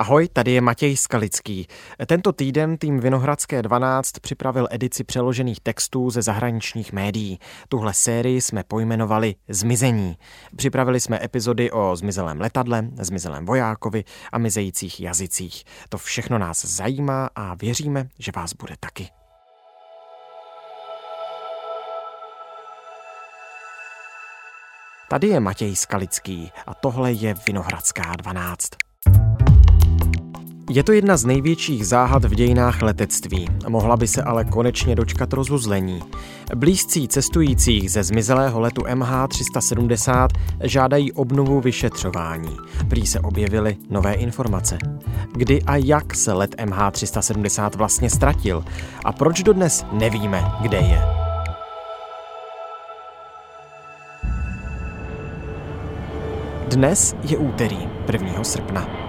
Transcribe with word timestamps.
Ahoj, 0.00 0.28
tady 0.32 0.52
je 0.52 0.60
Matěj 0.60 0.96
Skalický. 0.96 1.66
Tento 2.06 2.32
týden 2.32 2.78
tým 2.78 3.00
Vinohradské 3.00 3.62
12 3.62 4.12
připravil 4.20 4.68
edici 4.70 5.04
přeložených 5.04 5.60
textů 5.60 6.10
ze 6.10 6.22
zahraničních 6.22 6.92
médií. 6.92 7.38
Tuhle 7.68 7.94
sérii 7.94 8.40
jsme 8.40 8.64
pojmenovali 8.64 9.34
Zmizení. 9.48 10.16
Připravili 10.56 11.00
jsme 11.00 11.24
epizody 11.24 11.70
o 11.70 11.96
zmizelém 11.96 12.40
letadle, 12.40 12.88
zmizelém 13.00 13.46
vojákovi 13.46 14.04
a 14.32 14.38
mizejících 14.38 15.00
jazycích. 15.00 15.64
To 15.88 15.98
všechno 15.98 16.38
nás 16.38 16.64
zajímá 16.64 17.30
a 17.34 17.54
věříme, 17.54 18.08
že 18.18 18.32
vás 18.36 18.52
bude 18.52 18.74
taky. 18.80 19.08
Tady 25.08 25.28
je 25.28 25.40
Matěj 25.40 25.76
Skalický 25.76 26.52
a 26.66 26.74
tohle 26.74 27.12
je 27.12 27.34
Vinohradská 27.46 28.16
12. 28.16 28.89
Je 30.72 30.82
to 30.82 30.92
jedna 30.92 31.16
z 31.16 31.24
největších 31.24 31.86
záhad 31.86 32.24
v 32.24 32.34
dějinách 32.34 32.82
letectví. 32.82 33.48
Mohla 33.68 33.96
by 33.96 34.08
se 34.08 34.22
ale 34.22 34.44
konečně 34.44 34.94
dočkat 34.94 35.32
rozuzlení. 35.32 36.02
Blízcí 36.56 37.08
cestujících 37.08 37.90
ze 37.90 38.02
zmizelého 38.02 38.60
letu 38.60 38.82
MH370 38.82 40.28
žádají 40.62 41.12
obnovu 41.12 41.60
vyšetřování. 41.60 42.56
Prý 42.88 43.06
se 43.06 43.20
objevily 43.20 43.76
nové 43.90 44.14
informace. 44.14 44.78
Kdy 45.32 45.62
a 45.62 45.76
jak 45.76 46.14
se 46.14 46.32
let 46.32 46.54
MH370 46.58 47.76
vlastně 47.76 48.10
ztratil 48.10 48.64
a 49.04 49.12
proč 49.12 49.42
dodnes 49.42 49.86
nevíme, 49.92 50.52
kde 50.62 50.78
je. 50.78 51.02
Dnes 56.68 57.16
je 57.22 57.38
úterý 57.38 57.78
1. 58.12 58.44
srpna. 58.44 58.99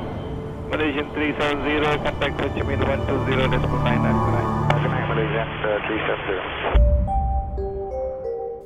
Malaysian 0.71 1.05
370, 1.13 2.03
contact 2.03 2.41
Ho 2.41 2.49
Chi 2.53 2.63
Minh 2.63 2.79
120.9. 2.79 4.41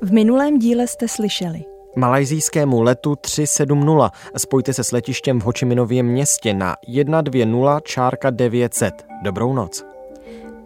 V 0.02 0.12
minulém 0.12 0.58
díle 0.58 0.86
jste 0.86 1.08
slyšeli. 1.08 1.64
Malajzijskému 1.96 2.82
letu 2.82 3.16
370 3.16 4.12
spojte 4.36 4.72
se 4.72 4.84
s 4.84 4.92
letištěm 4.92 5.40
v 5.40 5.44
Hočiminově 5.44 6.02
městě 6.02 6.54
na 6.54 6.76
120 7.02 7.82
čárka 7.82 8.30
900. 8.30 9.06
Dobrou 9.22 9.52
noc. 9.54 9.95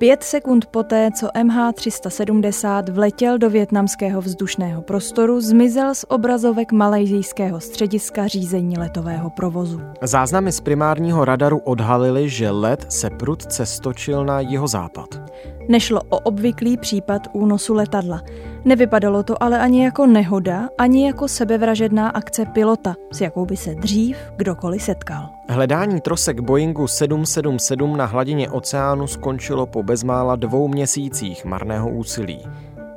Pět 0.00 0.22
sekund 0.22 0.66
poté, 0.66 1.10
co 1.14 1.26
MH370 1.26 2.92
vletěl 2.92 3.38
do 3.38 3.50
větnamského 3.50 4.20
vzdušného 4.20 4.82
prostoru, 4.82 5.40
zmizel 5.40 5.94
z 5.94 6.04
obrazovek 6.08 6.72
malajzijského 6.72 7.60
střediska 7.60 8.26
řízení 8.26 8.78
letového 8.78 9.30
provozu. 9.30 9.80
Záznamy 10.02 10.52
z 10.52 10.60
primárního 10.60 11.24
radaru 11.24 11.58
odhalily, 11.58 12.28
že 12.28 12.50
let 12.50 12.86
se 12.88 13.10
prudce 13.10 13.66
stočil 13.66 14.24
na 14.24 14.40
jeho 14.40 14.68
západ. 14.68 15.20
Nešlo 15.70 16.00
o 16.08 16.18
obvyklý 16.18 16.76
případ 16.76 17.28
únosu 17.32 17.74
letadla. 17.74 18.22
Nevypadalo 18.64 19.22
to 19.22 19.42
ale 19.42 19.58
ani 19.58 19.84
jako 19.84 20.06
nehoda, 20.06 20.68
ani 20.78 21.06
jako 21.06 21.28
sebevražedná 21.28 22.08
akce 22.08 22.46
pilota, 22.46 22.96
s 23.12 23.20
jakou 23.20 23.46
by 23.46 23.56
se 23.56 23.74
dřív 23.74 24.16
kdokoliv 24.36 24.82
setkal. 24.82 25.28
Hledání 25.48 26.00
trosek 26.00 26.40
Boeingu 26.40 26.86
777 26.86 27.96
na 27.96 28.04
hladině 28.04 28.50
oceánu 28.50 29.06
skončilo 29.06 29.66
po 29.66 29.82
bezmála 29.82 30.36
dvou 30.36 30.68
měsících 30.68 31.44
marného 31.44 31.90
úsilí. 31.90 32.40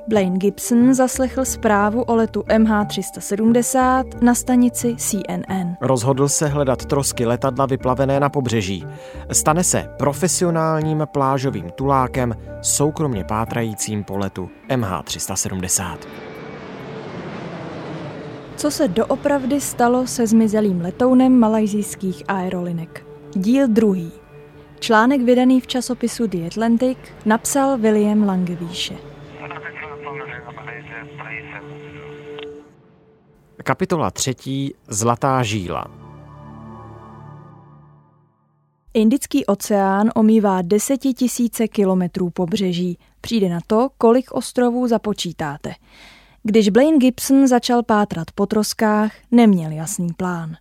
Blaine 0.07 0.37
Gibson 0.37 0.93
zaslechl 0.93 1.45
zprávu 1.45 2.01
o 2.01 2.15
letu 2.15 2.41
MH370 2.41 4.03
na 4.21 4.35
stanici 4.35 4.95
CNN. 4.97 5.75
Rozhodl 5.81 6.27
se 6.27 6.47
hledat 6.47 6.85
trosky 6.85 7.25
letadla 7.25 7.65
vyplavené 7.65 8.19
na 8.19 8.29
pobřeží. 8.29 8.85
Stane 9.31 9.63
se 9.63 9.89
profesionálním 9.97 11.07
plážovým 11.11 11.69
tulákem, 11.69 12.35
soukromně 12.61 13.23
pátrajícím 13.23 14.03
po 14.03 14.17
letu 14.17 14.49
MH370. 14.69 15.97
Co 18.55 18.71
se 18.71 18.87
doopravdy 18.87 19.61
stalo 19.61 20.07
se 20.07 20.27
zmizelým 20.27 20.81
letounem 20.81 21.39
malajzijských 21.39 22.23
aerolinek? 22.27 23.05
Díl 23.33 23.67
druhý. 23.67 24.11
Článek 24.79 25.21
vydaný 25.21 25.61
v 25.61 25.67
časopisu 25.67 26.27
The 26.27 26.47
Atlantic 26.47 26.97
napsal 27.25 27.77
William 27.77 28.23
Langevýše. 28.23 29.12
Kapitola 33.63 34.11
třetí 34.11 34.73
Zlatá 34.87 35.43
žíla 35.43 35.85
Indický 38.93 39.45
oceán 39.45 40.09
omývá 40.15 40.61
desetitisíce 40.61 41.67
kilometrů 41.67 42.29
pobřeží. 42.29 42.97
Přijde 43.21 43.49
na 43.49 43.59
to, 43.67 43.89
kolik 43.97 44.31
ostrovů 44.31 44.87
započítáte. 44.87 45.73
Když 46.43 46.69
Blaine 46.69 46.97
Gibson 46.97 47.47
začal 47.47 47.83
pátrat 47.83 48.27
po 48.35 48.45
troskách, 48.45 49.11
neměl 49.31 49.71
jasný 49.71 50.13
plán. 50.17 50.55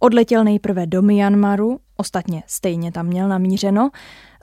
Odletěl 0.00 0.44
nejprve 0.44 0.86
do 0.86 1.02
Myanmaru, 1.02 1.80
ostatně 1.96 2.42
stejně 2.46 2.92
tam 2.92 3.06
měl 3.06 3.28
namířeno, 3.28 3.90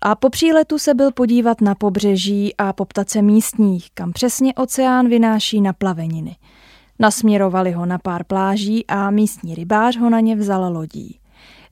a 0.01 0.15
po 0.15 0.29
příletu 0.29 0.79
se 0.79 0.93
byl 0.93 1.11
podívat 1.11 1.61
na 1.61 1.75
pobřeží 1.75 2.55
a 2.57 2.73
poptat 2.73 3.09
se 3.09 3.21
místních, 3.21 3.91
kam 3.93 4.13
přesně 4.13 4.53
oceán 4.53 5.07
vynáší 5.07 5.61
na 5.61 5.73
plaveniny. 5.73 6.35
Nasměrovali 6.99 7.71
ho 7.71 7.85
na 7.85 7.97
pár 7.97 8.23
pláží 8.23 8.87
a 8.87 9.09
místní 9.11 9.55
rybář 9.55 9.97
ho 9.97 10.09
na 10.09 10.19
ně 10.19 10.35
vzal 10.35 10.73
lodí. 10.73 11.19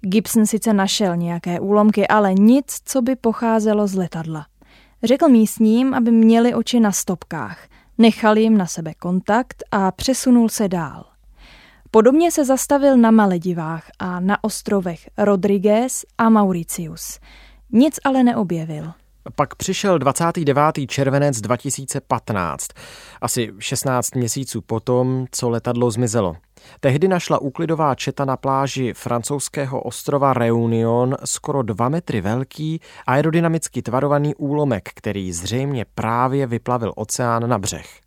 Gibson 0.02 0.46
sice 0.46 0.74
našel 0.74 1.16
nějaké 1.16 1.60
úlomky, 1.60 2.08
ale 2.08 2.34
nic, 2.34 2.80
co 2.86 3.02
by 3.02 3.16
pocházelo 3.16 3.88
z 3.88 3.96
letadla. 3.96 4.46
Řekl 5.04 5.30
místním, 5.30 5.94
aby 5.94 6.12
měli 6.12 6.54
oči 6.54 6.80
na 6.80 6.92
stopkách, 6.92 7.68
nechal 7.98 8.38
jim 8.38 8.58
na 8.58 8.66
sebe 8.66 8.94
kontakt 8.94 9.64
a 9.72 9.92
přesunul 9.92 10.50
se 10.50 10.68
dál. 10.68 11.06
Podobně 11.92 12.32
se 12.32 12.46
zastavil 12.46 12.98
na 12.98 13.12
Maledivách 13.12 13.92
a 14.00 14.20
na 14.20 14.44
ostrovech 14.44 15.10
Rodriguez 15.18 16.06
a 16.18 16.30
Mauritius. 16.30 17.20
Nic 17.72 18.00
ale 18.04 18.24
neobjevil. 18.24 18.92
Pak 19.36 19.56
přišel 19.56 20.00
29. 20.00 20.60
červenec 20.88 21.42
2015, 21.42 22.68
asi 23.22 23.52
16 23.60 24.16
měsíců 24.16 24.62
potom, 24.62 25.26
co 25.32 25.50
letadlo 25.50 25.92
zmizelo. 25.92 26.36
Tehdy 26.80 27.08
našla 27.08 27.42
úklidová 27.42 27.96
četa 27.96 28.26
na 28.26 28.38
pláži 28.38 28.94
francouzského 28.94 29.82
ostrova 29.82 30.34
Reunion 30.34 31.16
skoro 31.26 31.62
2 31.62 31.90
metry 31.90 32.22
velký 32.22 32.82
aerodynamicky 33.08 33.82
tvarovaný 33.82 34.36
úlomek, 34.36 34.90
který 34.96 35.32
zřejmě 35.34 35.86
právě 35.96 36.48
vyplavil 36.48 36.94
oceán 36.96 37.50
na 37.50 37.60
břeh. 37.60 38.02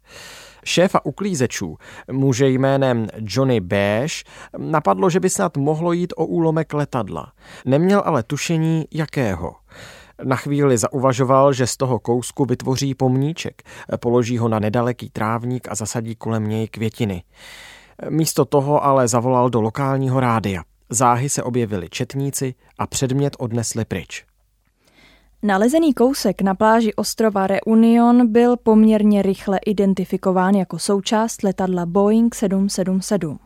Šéfa 0.69 1.05
uklízečů, 1.05 1.77
muže 2.13 2.49
jménem 2.49 3.07
Johnny 3.21 3.61
Beige, 3.61 4.25
napadlo, 4.59 5.11
že 5.11 5.21
by 5.21 5.31
snad 5.31 5.57
mohlo 5.57 5.93
jít 5.93 6.13
o 6.17 6.27
úlomek 6.27 6.75
letadla. 6.75 7.33
Neměl 7.65 8.03
ale 8.05 8.23
tušení, 8.23 8.85
jakého. 8.93 9.55
Na 10.25 10.37
chvíli 10.37 10.79
zauvažoval, 10.79 11.53
že 11.53 11.67
z 11.67 11.77
toho 11.77 11.99
kousku 11.99 12.45
vytvoří 12.45 12.95
pomníček, 12.95 13.63
položí 14.01 14.39
ho 14.39 14.49
na 14.49 14.59
nedaleký 14.59 15.11
trávník 15.11 15.69
a 15.71 15.75
zasadí 15.75 16.15
kolem 16.15 16.49
něj 16.49 16.69
květiny. 16.69 17.23
Místo 18.09 18.45
toho 18.45 18.85
ale 18.85 19.09
zavolal 19.09 19.51
do 19.51 19.61
lokálního 19.61 20.21
rádia. 20.21 20.63
Záhy 20.91 21.29
se 21.29 21.43
objevili 21.43 21.89
četníci 21.89 22.55
a 22.79 22.87
předmět 22.87 23.37
odnesli 23.39 23.85
pryč. 23.85 24.28
Nalezený 25.43 25.95
kousek 25.95 26.43
na 26.43 26.55
pláži 26.55 26.95
ostrova 26.95 27.47
Reunion 27.47 28.33
byl 28.33 28.57
poměrně 28.57 29.23
rychle 29.23 29.59
identifikován 29.67 30.55
jako 30.55 30.79
součást 30.79 31.43
letadla 31.43 31.87
Boeing 31.87 32.35
777. 32.35 33.39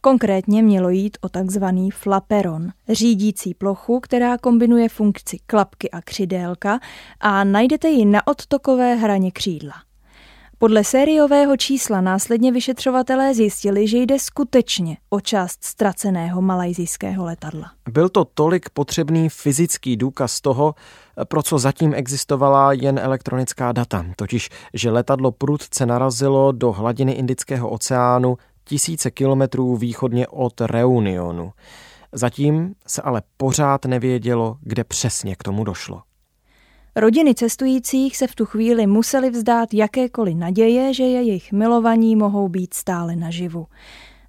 Konkrétně 0.00 0.62
mělo 0.62 0.88
jít 0.90 1.18
o 1.20 1.28
takzvaný 1.28 1.90
flaperon, 1.90 2.68
řídící 2.88 3.54
plochu, 3.54 4.00
která 4.00 4.38
kombinuje 4.38 4.88
funkci 4.88 5.38
klapky 5.46 5.90
a 5.90 6.02
křidélka 6.02 6.80
a 7.20 7.44
najdete 7.44 7.88
ji 7.88 8.04
na 8.04 8.26
odtokové 8.26 8.94
hraně 8.94 9.30
křídla. 9.30 9.74
Podle 10.58 10.84
sériového 10.84 11.56
čísla 11.56 12.00
následně 12.00 12.52
vyšetřovatelé 12.52 13.34
zjistili, 13.34 13.88
že 13.88 13.98
jde 13.98 14.18
skutečně 14.18 14.96
o 15.10 15.20
část 15.20 15.64
ztraceného 15.64 16.42
malajzijského 16.42 17.24
letadla. 17.24 17.70
Byl 17.90 18.08
to 18.08 18.24
tolik 18.24 18.70
potřebný 18.70 19.28
fyzický 19.28 19.96
důkaz 19.96 20.40
toho, 20.40 20.74
pro 21.24 21.42
co 21.42 21.58
zatím 21.58 21.94
existovala 21.94 22.72
jen 22.72 22.98
elektronická 22.98 23.72
data, 23.72 24.06
totiž, 24.16 24.50
že 24.74 24.90
letadlo 24.90 25.32
prudce 25.32 25.86
narazilo 25.86 26.52
do 26.52 26.72
hladiny 26.72 27.12
Indického 27.12 27.70
oceánu 27.70 28.38
tisíce 28.64 29.10
kilometrů 29.10 29.76
východně 29.76 30.28
od 30.28 30.60
Reunionu. 30.60 31.52
Zatím 32.12 32.74
se 32.86 33.02
ale 33.02 33.22
pořád 33.36 33.84
nevědělo, 33.84 34.56
kde 34.60 34.84
přesně 34.84 35.36
k 35.36 35.42
tomu 35.42 35.64
došlo. 35.64 36.02
Rodiny 36.98 37.34
cestujících 37.34 38.16
se 38.16 38.26
v 38.26 38.34
tu 38.34 38.46
chvíli 38.46 38.86
museli 38.86 39.30
vzdát 39.30 39.74
jakékoliv 39.74 40.36
naděje, 40.36 40.94
že 40.94 41.04
jejich 41.04 41.52
milovaní 41.52 42.16
mohou 42.16 42.48
být 42.48 42.74
stále 42.74 43.16
naživu. 43.16 43.66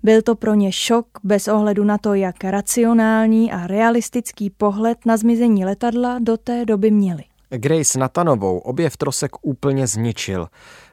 Byl 0.04 0.22
to 0.22 0.36
pro 0.36 0.54
ně 0.54 0.72
šok 0.72 1.06
bez 1.24 1.48
ohledu 1.48 1.84
na 1.84 1.98
to, 1.98 2.14
jak 2.14 2.44
racionální 2.44 3.52
a 3.52 3.68
realistický 3.68 4.50
pohled 4.50 4.98
na 5.06 5.18
zmizení 5.18 5.66
letadla 5.66 6.20
do 6.20 6.38
té 6.38 6.66
doby 6.66 6.92
měli. 6.92 7.24
Grace 7.50 8.00
Natanovou 8.00 8.58
objev 8.58 8.98
trosek 8.98 9.32
úplně 9.42 9.88
zničil. 9.88 10.48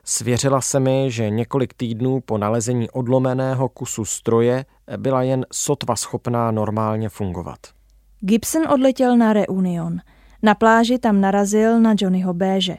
Svěřila 0.05 0.61
se 0.61 0.81
mi, 0.81 1.11
že 1.11 1.31
několik 1.31 1.75
týdnů 1.75 2.21
po 2.21 2.39
nalezení 2.39 2.91
odlomeného 2.91 3.69
kusu 3.69 4.05
stroje 4.05 4.65
byla 4.97 5.23
jen 5.23 5.47
sotva 5.53 5.97
schopná 5.97 6.51
normálně 6.51 7.09
fungovat. 7.09 7.59
Gibson 8.21 8.69
odletěl 8.69 9.17
na 9.17 9.33
Reunion. 9.33 10.01
Na 10.45 10.55
pláži 10.55 10.99
tam 10.99 11.21
narazil 11.21 11.81
na 11.81 11.95
Johnnyho 12.01 12.35
Béže. 12.35 12.77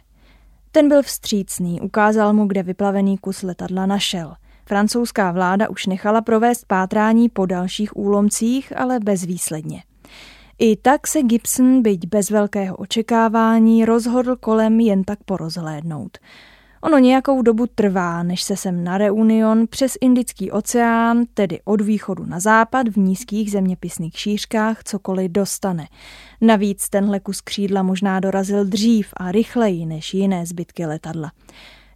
Ten 0.72 0.90
byl 0.90 1.02
vstřícný, 1.02 1.82
ukázal 1.82 2.34
mu, 2.34 2.46
kde 2.46 2.64
vyplavený 2.64 3.18
kus 3.18 3.42
letadla 3.42 3.86
našel. 3.86 4.36
Francouzská 4.66 5.32
vláda 5.32 5.70
už 5.70 5.86
nechala 5.86 6.22
provést 6.22 6.66
pátrání 6.66 7.30
po 7.30 7.46
dalších 7.46 7.98
úlomcích, 7.98 8.78
ale 8.78 9.00
bezvýsledně. 9.00 9.84
I 10.60 10.76
tak 10.76 11.08
se 11.08 11.22
Gibson, 11.22 11.82
byť 11.82 12.08
bez 12.08 12.30
velkého 12.30 12.76
očekávání, 12.76 13.86
rozhodl 13.86 14.36
kolem 14.36 14.80
jen 14.80 15.04
tak 15.04 15.20
porozhlédnout. 15.24 16.18
Ono 16.86 16.98
nějakou 16.98 17.42
dobu 17.42 17.66
trvá, 17.76 18.24
než 18.24 18.44
se 18.44 18.58
sem 18.58 18.84
na 18.84 18.98
Reunion 18.98 19.68
přes 19.68 19.94
Indický 20.02 20.52
oceán, 20.52 21.24
tedy 21.34 21.60
od 21.66 21.82
východu 21.82 22.26
na 22.26 22.40
západ 22.40 22.88
v 22.88 22.98
nízkých 22.98 23.52
zeměpisných 23.52 24.20
šířkách, 24.20 24.84
cokoliv 24.84 25.32
dostane. 25.32 25.88
Navíc 26.42 26.90
tenhle 26.90 27.20
kus 27.20 27.42
křídla 27.42 27.84
možná 27.84 28.20
dorazil 28.20 28.66
dřív 28.66 29.14
a 29.18 29.32
rychleji 29.32 29.86
než 29.86 30.14
jiné 30.14 30.46
zbytky 30.46 30.86
letadla. 30.86 31.32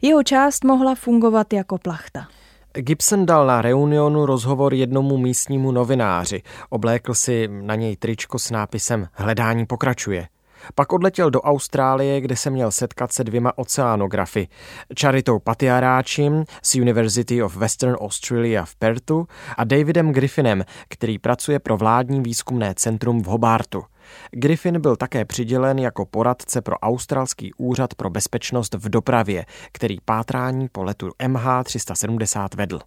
Jeho 0.02 0.24
část 0.24 0.64
mohla 0.64 0.96
fungovat 0.96 1.54
jako 1.54 1.78
plachta. 1.78 2.28
Gibson 2.74 3.26
dal 3.26 3.48
na 3.48 3.62
reunionu 3.62 4.26
rozhovor 4.26 4.74
jednomu 4.74 5.18
místnímu 5.18 5.72
novináři. 5.72 6.42
Oblékl 6.70 7.14
si 7.14 7.48
na 7.48 7.76
něj 7.76 7.96
tričko 7.96 8.40
s 8.40 8.52
nápisem 8.52 9.08
Hledání 9.14 9.66
pokračuje. 9.66 10.28
Pak 10.76 10.94
odletěl 10.94 11.32
do 11.32 11.42
Austrálie, 11.42 12.22
kde 12.22 12.36
se 12.36 12.50
měl 12.50 12.72
setkat 12.72 13.14
se 13.14 13.24
dvěma 13.24 13.58
oceánografy. 13.58 14.48
Charitou 15.02 15.40
Patiaráčim 15.40 16.44
z 16.64 16.76
University 16.76 17.44
of 17.44 17.56
Western 17.56 17.94
Australia 17.94 18.66
v 18.66 18.76
Perthu 18.76 19.28
a 19.58 19.64
Davidem 19.64 20.12
Griffinem, 20.12 20.64
který 20.90 21.20
pracuje 21.20 21.60
pro 21.60 21.78
vládní 21.78 22.22
výzkumné 22.22 22.74
centrum 22.76 23.24
v 23.24 23.26
Hobartu. 23.26 23.84
Griffin 24.32 24.82
byl 24.82 24.96
také 24.96 25.26
přidělen 25.26 25.80
jako 25.80 26.06
poradce 26.06 26.62
pro 26.62 26.76
australský 26.80 27.54
úřad 27.54 27.94
pro 27.94 28.10
bezpečnost 28.10 28.74
v 28.74 28.90
dopravě, 28.90 29.46
který 29.72 29.98
pátrání 30.06 30.68
po 30.72 30.84
letu 30.84 31.10
MH370 31.20 32.48
vedl. 32.56 32.80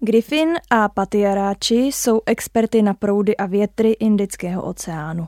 Griffin 0.00 0.54
a 0.70 0.88
Patiaráči 0.88 1.74
jsou 1.74 2.20
experty 2.26 2.82
na 2.82 2.94
proudy 2.94 3.36
a 3.36 3.46
větry 3.46 3.90
Indického 3.90 4.62
oceánu. 4.62 5.26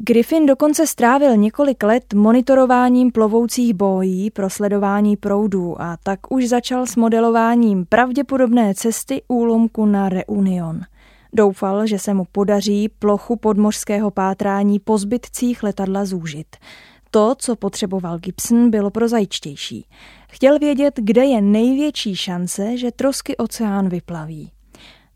Griffin 0.00 0.46
dokonce 0.46 0.86
strávil 0.86 1.36
několik 1.36 1.82
let 1.82 2.14
monitorováním 2.14 3.12
plovoucích 3.12 3.74
bojí 3.74 4.30
pro 4.30 4.50
sledování 4.50 5.16
proudů 5.16 5.82
a 5.82 5.96
tak 6.02 6.32
už 6.32 6.48
začal 6.48 6.86
s 6.86 6.96
modelováním 6.96 7.86
pravděpodobné 7.86 8.74
cesty 8.74 9.22
úlomku 9.28 9.86
na 9.86 10.08
Reunion. 10.08 10.80
Doufal, 11.32 11.86
že 11.86 11.98
se 11.98 12.14
mu 12.14 12.24
podaří 12.32 12.88
plochu 12.98 13.36
podmořského 13.36 14.10
pátrání 14.10 14.78
po 14.78 14.98
zbytcích 14.98 15.62
letadla 15.62 16.04
zúžit. 16.04 16.56
To, 17.10 17.34
co 17.38 17.56
potřeboval 17.56 18.18
Gibson, 18.18 18.70
bylo 18.70 18.90
prozaičtější. 18.90 19.86
Chtěl 20.28 20.58
vědět, 20.58 20.94
kde 20.96 21.24
je 21.24 21.40
největší 21.40 22.16
šance, 22.16 22.76
že 22.76 22.92
trosky 22.92 23.36
oceán 23.36 23.88
vyplaví. 23.88 24.50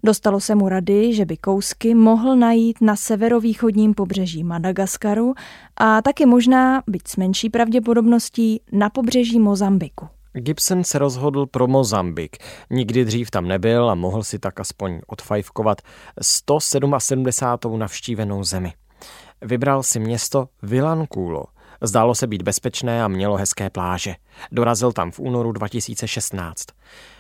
Dostalo 0.04 0.40
se 0.40 0.54
mu 0.54 0.68
rady, 0.68 1.14
že 1.14 1.24
by 1.24 1.36
kousky 1.36 1.94
mohl 1.94 2.36
najít 2.36 2.80
na 2.80 2.96
severovýchodním 2.96 3.94
pobřeží 3.94 4.44
Madagaskaru 4.44 5.34
a 5.76 6.02
taky 6.02 6.26
možná, 6.26 6.82
byť 6.86 7.08
s 7.08 7.16
menší 7.16 7.50
pravděpodobností, 7.50 8.60
na 8.72 8.90
pobřeží 8.90 9.40
Mozambiku. 9.40 10.08
Gibson 10.32 10.84
se 10.84 10.98
rozhodl 10.98 11.46
pro 11.46 11.66
Mozambik. 11.66 12.36
Nikdy 12.70 13.04
dřív 13.04 13.30
tam 13.30 13.48
nebyl 13.48 13.90
a 13.90 13.94
mohl 13.94 14.22
si 14.22 14.38
tak 14.38 14.60
aspoň 14.60 15.00
odfajfkovat 15.06 15.82
177. 16.22 17.78
navštívenou 17.78 18.44
zemi. 18.44 18.72
Vybral 19.42 19.82
si 19.82 20.00
město 20.00 20.48
Vilankulo. 20.62 21.44
Zdálo 21.82 22.14
se 22.14 22.26
být 22.26 22.42
bezpečné 22.42 23.04
a 23.04 23.08
mělo 23.08 23.36
hezké 23.36 23.70
pláže. 23.70 24.14
Dorazil 24.52 24.92
tam 24.92 25.10
v 25.10 25.20
únoru 25.20 25.52
2016. 25.52 26.66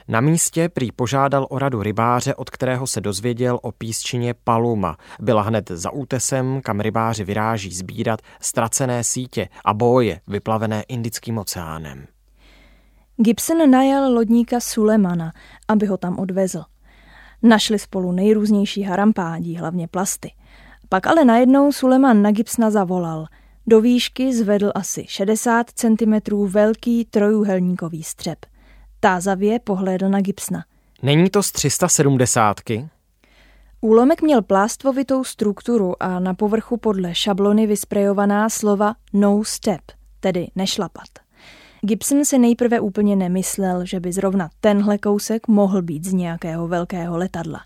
Na 0.08 0.20
místě 0.20 0.68
prý 0.68 0.92
požádal 0.92 1.46
o 1.50 1.58
radu 1.58 1.82
rybáře, 1.82 2.34
od 2.34 2.50
kterého 2.50 2.86
se 2.86 3.00
dozvěděl 3.00 3.58
o 3.62 3.72
písčině 3.72 4.34
Paluma. 4.44 4.96
Byla 5.20 5.42
hned 5.42 5.70
za 5.70 5.90
útesem, 5.90 6.60
kam 6.64 6.80
rybáři 6.80 7.24
vyráží 7.24 7.72
sbírat 7.72 8.20
ztracené 8.40 9.04
sítě 9.04 9.48
a 9.64 9.74
boje 9.74 10.20
vyplavené 10.26 10.82
Indickým 10.82 11.38
oceánem. 11.38 12.06
Gibson 13.16 13.70
najal 13.70 14.12
lodníka 14.12 14.60
Sulemana, 14.60 15.32
aby 15.68 15.86
ho 15.86 15.96
tam 15.96 16.18
odvezl. 16.18 16.62
Našli 17.42 17.78
spolu 17.78 18.12
nejrůznější 18.12 18.82
harampádí, 18.82 19.56
hlavně 19.56 19.88
plasty. 19.88 20.32
Pak 20.88 21.06
ale 21.06 21.24
najednou 21.24 21.72
Suleman 21.72 22.22
na 22.22 22.30
Gibsona 22.30 22.70
zavolal. 22.70 23.26
Do 23.66 23.80
výšky 23.80 24.34
zvedl 24.34 24.72
asi 24.74 25.04
60 25.08 25.66
cm 25.74 26.14
velký 26.46 27.04
trojuhelníkový 27.04 28.02
střep. 28.02 28.38
Tázavě 29.00 29.58
pohlédl 29.58 30.08
na 30.08 30.20
Gibsona. 30.20 30.64
Není 31.02 31.30
to 31.30 31.42
z 31.42 31.52
370? 31.52 32.56
Úlomek 33.80 34.22
měl 34.22 34.42
plastvovitou 34.42 35.24
strukturu 35.24 36.02
a 36.02 36.20
na 36.20 36.34
povrchu 36.34 36.76
podle 36.76 37.14
šablony 37.14 37.66
vysprejovaná 37.66 38.48
slova 38.48 38.94
no 39.12 39.44
step, 39.44 39.80
tedy 40.20 40.46
nešlapat. 40.56 41.08
Gibson 41.80 42.24
si 42.24 42.38
nejprve 42.38 42.80
úplně 42.80 43.16
nemyslel, 43.16 43.86
že 43.86 44.00
by 44.00 44.12
zrovna 44.12 44.50
tenhle 44.60 44.98
kousek 44.98 45.48
mohl 45.48 45.82
být 45.82 46.04
z 46.04 46.12
nějakého 46.12 46.68
velkého 46.68 47.16
letadla. 47.16 47.60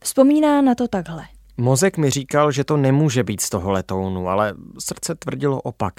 Vzpomíná 0.00 0.62
na 0.62 0.74
to 0.74 0.88
takhle. 0.88 1.24
Mozek 1.56 1.98
mi 1.98 2.10
říkal, 2.10 2.52
že 2.52 2.64
to 2.64 2.76
nemůže 2.76 3.24
být 3.24 3.40
z 3.40 3.50
toho 3.50 3.70
letounu, 3.70 4.28
ale 4.28 4.54
srdce 4.78 5.14
tvrdilo 5.14 5.60
opak. 5.60 5.94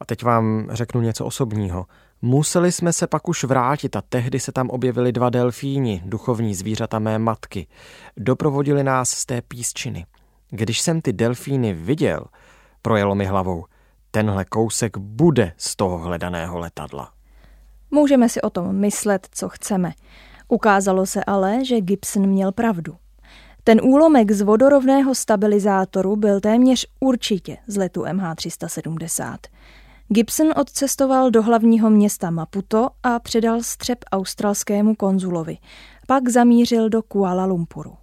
A 0.00 0.04
teď 0.04 0.22
vám 0.22 0.68
řeknu 0.70 1.00
něco 1.00 1.26
osobního. 1.26 1.86
Museli 2.22 2.72
jsme 2.72 2.92
se 2.92 3.06
pak 3.06 3.28
už 3.28 3.44
vrátit 3.44 3.96
a 3.96 4.02
tehdy 4.08 4.40
se 4.40 4.52
tam 4.52 4.70
objevili 4.70 5.12
dva 5.12 5.30
delfíni, 5.30 6.02
duchovní 6.04 6.54
zvířata 6.54 6.98
mé 6.98 7.18
matky. 7.18 7.66
Doprovodili 8.16 8.84
nás 8.84 9.10
z 9.10 9.26
té 9.26 9.42
písčiny. 9.42 10.06
Když 10.50 10.80
jsem 10.80 11.00
ty 11.00 11.12
delfíny 11.12 11.74
viděl, 11.74 12.24
projelo 12.82 13.14
mi 13.14 13.26
hlavou. 13.26 13.64
Tenhle 14.10 14.44
kousek 14.44 14.98
bude 14.98 15.52
z 15.56 15.76
toho 15.76 15.98
hledaného 15.98 16.58
letadla. 16.58 17.12
Můžeme 17.90 18.28
si 18.28 18.40
o 18.40 18.50
tom 18.50 18.76
myslet, 18.76 19.28
co 19.30 19.48
chceme. 19.48 19.92
Ukázalo 20.48 21.06
se 21.06 21.24
ale, 21.24 21.64
že 21.64 21.80
Gibson 21.80 22.26
měl 22.26 22.52
pravdu. 22.52 22.96
Ten 23.66 23.80
úlomek 23.84 24.32
z 24.32 24.42
vodorovného 24.42 25.14
stabilizátoru 25.14 26.16
byl 26.16 26.40
téměř 26.40 26.86
určitě 27.00 27.56
z 27.66 27.76
letu 27.76 28.02
MH370. 28.02 29.36
Gibson 30.08 30.48
odcestoval 30.56 31.30
do 31.30 31.42
hlavního 31.42 31.90
města 31.90 32.30
Maputo 32.30 32.88
a 33.02 33.18
předal 33.18 33.62
střep 33.62 33.98
australskému 34.12 34.94
konzulovi. 34.94 35.58
Pak 36.06 36.28
zamířil 36.28 36.88
do 36.88 37.02
Kuala 37.02 37.44
Lumpuru. 37.44 37.94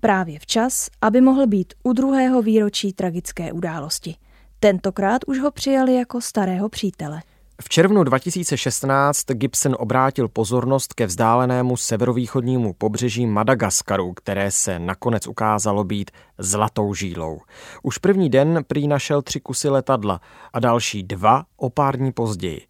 Právě 0.00 0.38
včas, 0.38 0.88
aby 1.00 1.20
mohl 1.20 1.46
být 1.46 1.74
u 1.82 1.92
druhého 1.92 2.42
výročí 2.42 2.92
tragické 2.92 3.52
události. 3.52 4.16
Tentokrát 4.60 5.22
už 5.26 5.38
ho 5.38 5.50
přijali 5.50 5.94
jako 5.94 6.20
starého 6.20 6.68
přítele. 6.68 7.22
V 7.62 7.68
červnu 7.68 8.04
2016 8.04 9.24
Gibson 9.30 9.76
obrátil 9.78 10.28
pozornost 10.28 10.94
ke 10.94 11.06
vzdálenému 11.06 11.76
severovýchodnímu 11.76 12.72
pobřeží 12.72 13.26
Madagaskaru, 13.26 14.12
které 14.12 14.50
se 14.50 14.78
nakonec 14.78 15.26
ukázalo 15.26 15.84
být 15.84 16.10
zlatou 16.38 16.94
žílou. 16.94 17.40
Už 17.82 17.98
první 17.98 18.30
den 18.30 18.64
prý 18.66 18.88
našel 18.88 19.22
tři 19.22 19.40
kusy 19.40 19.68
letadla 19.68 20.20
a 20.52 20.60
další 20.60 21.02
dva 21.02 21.44
o 21.56 21.70
pár 21.70 21.96
dní 21.96 22.12
později. 22.12 22.60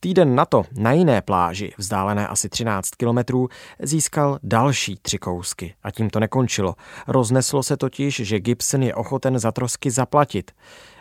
Týden 0.00 0.34
na 0.34 0.44
to 0.44 0.64
na 0.78 0.92
jiné 0.92 1.22
pláži, 1.22 1.72
vzdálené 1.78 2.28
asi 2.28 2.48
13 2.48 2.90
kilometrů, 2.90 3.48
získal 3.82 4.38
další 4.42 4.96
tři 5.02 5.18
kousky. 5.18 5.74
A 5.82 5.90
tím 5.90 6.10
to 6.10 6.20
nekončilo. 6.20 6.74
Rozneslo 7.06 7.62
se 7.62 7.76
totiž, 7.76 8.16
že 8.24 8.40
Gibson 8.40 8.82
je 8.82 8.94
ochoten 8.94 9.38
za 9.38 9.52
trosky 9.52 9.90
zaplatit. 9.90 10.50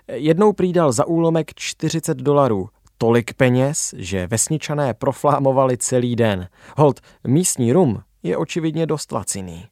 Jednou 0.08 0.54
přidal 0.54 0.92
za 0.92 1.06
úlomek 1.06 1.54
40 1.56 2.18
dolarů, 2.18 2.70
tolik 2.98 3.34
peněz, 3.34 3.94
že 3.98 4.28
vesničané 4.28 4.94
proflámovali 4.94 5.78
celý 5.78 6.16
den. 6.16 6.48
Hold, 6.78 7.00
místní 7.28 7.74
rum 7.74 8.02
je 8.24 8.38
očividně 8.38 8.86
dost 8.86 9.12
laciný. 9.12 9.66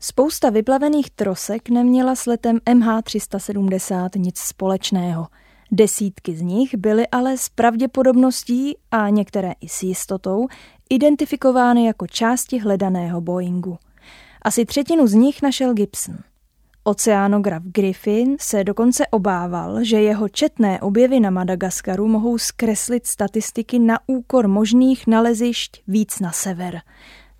Spousta 0.00 0.50
vyplavených 0.50 1.10
trosek 1.10 1.68
neměla 1.68 2.14
s 2.14 2.26
letem 2.26 2.56
MH370 2.56 4.08
nic 4.16 4.38
společného. 4.38 5.26
Desítky 5.72 6.36
z 6.36 6.42
nich 6.42 6.74
byly 6.74 7.08
ale 7.08 7.38
s 7.38 7.48
pravděpodobností 7.48 8.76
a 8.90 9.08
některé 9.08 9.52
i 9.60 9.68
s 9.68 9.82
jistotou 9.82 10.46
identifikovány 10.90 11.86
jako 11.86 12.06
části 12.06 12.58
hledaného 12.58 13.20
Boeingu. 13.20 13.78
Asi 14.42 14.64
třetinu 14.64 15.06
z 15.06 15.14
nich 15.14 15.42
našel 15.42 15.74
Gibson. 15.74 16.16
Oceánograf 16.84 17.62
Griffin 17.62 18.36
se 18.40 18.64
dokonce 18.64 19.06
obával, 19.06 19.84
že 19.84 20.00
jeho 20.00 20.28
četné 20.28 20.80
objevy 20.80 21.20
na 21.20 21.30
Madagaskaru 21.30 22.08
mohou 22.08 22.38
zkreslit 22.38 23.06
statistiky 23.06 23.78
na 23.78 23.98
úkor 24.06 24.48
možných 24.48 25.06
nalezišť 25.06 25.82
víc 25.88 26.20
na 26.20 26.32
sever. 26.32 26.80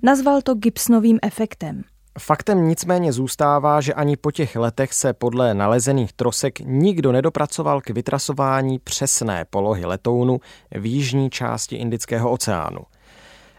Nazval 0.02 0.42
to 0.42 0.54
Gibsonovým 0.54 1.18
efektem. 1.22 1.84
Faktem 2.18 2.68
nicméně 2.68 3.12
zůstává, 3.12 3.80
že 3.80 3.94
ani 3.94 4.16
po 4.16 4.30
těch 4.30 4.56
letech 4.56 4.92
se 4.92 5.12
podle 5.12 5.54
nalezených 5.54 6.12
trosek 6.12 6.60
nikdo 6.60 7.12
nedopracoval 7.12 7.80
k 7.80 7.90
vytrasování 7.90 8.78
přesné 8.78 9.44
polohy 9.50 9.86
letounu 9.86 10.40
v 10.70 10.86
jižní 10.86 11.30
části 11.30 11.76
Indického 11.76 12.30
oceánu. 12.30 12.80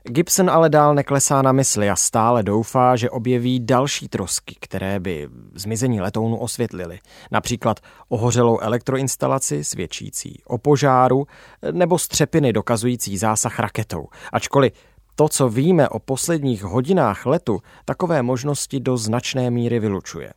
Gibson 0.04 0.50
ale 0.50 0.70
dál 0.70 0.96
neklesá 0.96 1.42
na 1.42 1.52
mysli 1.52 1.90
a 1.90 1.96
stále 1.96 2.44
doufá, 2.44 2.96
že 2.96 3.10
objeví 3.10 3.60
další 3.60 4.08
trosky, 4.08 4.56
které 4.60 5.00
by 5.00 5.30
zmizení 5.56 6.02
letounu 6.02 6.38
osvětlily. 6.38 7.00
Například 7.32 7.80
ohořelou 8.10 8.60
elektroinstalaci 8.60 9.64
svědčící 9.64 10.42
o 10.46 10.58
požáru 10.58 11.28
nebo 11.72 12.00
střepiny 12.00 12.54
dokazující 12.54 13.18
zásah 13.18 13.60
raketou. 13.60 14.08
Ačkoliv 14.34 14.74
to, 15.16 15.30
co 15.30 15.50
víme 15.50 15.90
o 15.90 16.00
posledních 16.00 16.64
hodinách 16.64 17.26
letu, 17.26 17.60
takové 17.86 18.22
možnosti 18.22 18.80
do 18.80 18.98
značné 18.98 19.52
míry 19.52 19.80
vylučuje. 19.80 20.34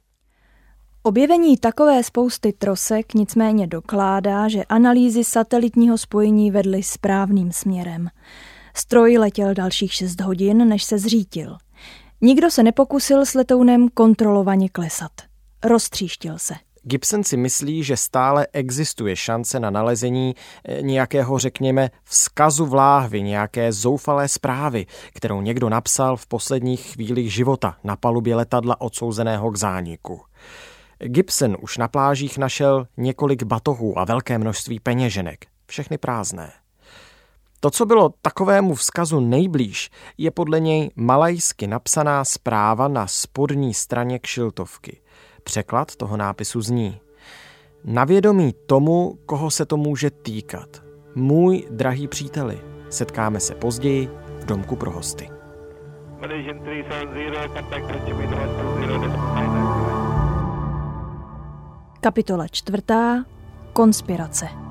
Objevení 1.03 1.57
takové 1.57 2.03
spousty 2.03 2.53
trosek 2.53 3.15
nicméně 3.15 3.67
dokládá, 3.67 4.49
že 4.49 4.65
analýzy 4.65 5.25
satelitního 5.25 5.99
spojení 5.99 6.51
vedly 6.51 6.83
správným 6.83 7.53
směrem. 7.53 8.09
Stroj 8.77 9.19
letěl 9.19 9.55
dalších 9.55 9.93
6 9.93 10.21
hodin, 10.21 10.69
než 10.69 10.85
se 10.85 10.99
zřítil. 10.99 11.57
Nikdo 12.21 12.51
se 12.51 12.63
nepokusil 12.63 13.27
s 13.27 13.35
letounem 13.35 13.89
kontrolovaně 13.89 14.69
klesat. 14.69 15.13
Roztříštil 15.65 16.39
se. 16.39 16.55
Gibson 16.87 17.25
si 17.25 17.37
myslí, 17.37 17.83
že 17.83 17.97
stále 17.97 18.47
existuje 18.53 19.17
šance 19.17 19.61
na 19.61 19.71
nalezení 19.71 20.35
eh, 20.65 20.83
nějakého, 20.83 21.39
řekněme, 21.39 21.91
vzkazu 22.05 22.67
vláhvy, 22.67 23.23
nějaké 23.23 23.73
zoufalé 23.73 24.29
zprávy, 24.29 24.87
kterou 25.15 25.41
někdo 25.41 25.69
napsal 25.69 26.17
v 26.17 26.27
posledních 26.27 26.81
chvílích 26.81 27.33
života 27.33 27.77
na 27.85 27.97
palubě 27.97 28.37
letadla 28.37 28.81
odsouzeného 28.81 29.51
k 29.51 29.57
zániku. 29.57 30.21
Gibson 30.99 31.57
už 31.61 31.79
na 31.79 31.89
plážích 31.89 32.39
našel 32.39 32.87
několik 32.97 33.43
batohů 33.43 33.99
a 33.99 34.05
velké 34.05 34.39
množství 34.39 34.81
peněženek, 34.81 35.47
všechny 35.67 35.99
prázdné. 35.99 36.53
To, 37.65 37.71
co 37.71 37.87
bylo 37.87 38.15
takovému 38.23 38.75
vzkazu 38.75 39.21
nejblíž, 39.21 39.91
je 40.19 40.31
podle 40.31 40.61
něj 40.61 40.91
malajsky 40.97 41.67
napsaná 41.67 42.25
zpráva 42.25 42.89
na 42.89 43.07
spodní 43.07 43.75
straně 43.75 44.19
kšiltovky. 44.19 45.01
Překlad 45.45 45.97
toho 45.97 46.17
nápisu 46.17 46.61
zní 46.61 47.01
Na 47.85 48.05
vědomí 48.05 48.55
tomu, 48.67 49.19
koho 49.27 49.51
se 49.51 49.67
to 49.67 49.77
může 49.77 50.11
týkat. 50.11 50.83
Můj 51.15 51.67
drahý 51.71 52.09
příteli, 52.09 52.61
setkáme 52.91 53.41
se 53.41 53.55
později 53.55 54.11
v 54.41 54.45
domku 54.45 54.77
pro 54.77 54.91
hosty. 54.91 55.31
Kapitola 62.01 62.49
čtvrtá. 62.49 63.25
Konspirace. 63.73 64.64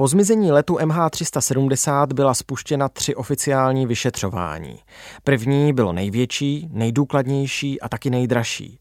Po 0.00 0.08
zmizení 0.08 0.52
letu 0.52 0.74
MH370 0.74 2.06
byla 2.12 2.34
spuštěna 2.34 2.88
tři 2.88 3.14
oficiální 3.14 3.86
vyšetřování. 3.86 4.78
První 5.24 5.72
bylo 5.72 5.92
největší, 5.92 6.68
nejdůkladnější 6.72 7.80
a 7.80 7.88
taky 7.88 8.10
nejdražší. 8.10 8.78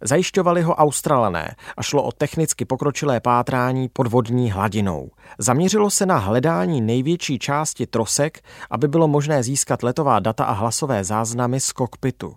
Zajišťovali 0.00 0.62
ho 0.62 0.74
Australané 0.74 1.54
a 1.76 1.82
šlo 1.82 2.02
o 2.02 2.12
technicky 2.12 2.64
pokročilé 2.64 3.20
pátrání 3.20 3.88
pod 3.88 4.06
vodní 4.06 4.50
hladinou. 4.50 5.10
Zaměřilo 5.38 5.90
se 5.90 6.06
na 6.06 6.18
hledání 6.18 6.80
největší 6.80 7.38
části 7.38 7.86
trosek, 7.86 8.40
aby 8.70 8.88
bylo 8.88 9.08
možné 9.08 9.42
získat 9.42 9.82
letová 9.82 10.18
data 10.18 10.44
a 10.44 10.52
hlasové 10.52 11.04
záznamy 11.04 11.60
z 11.60 11.72
kokpitu. 11.72 12.34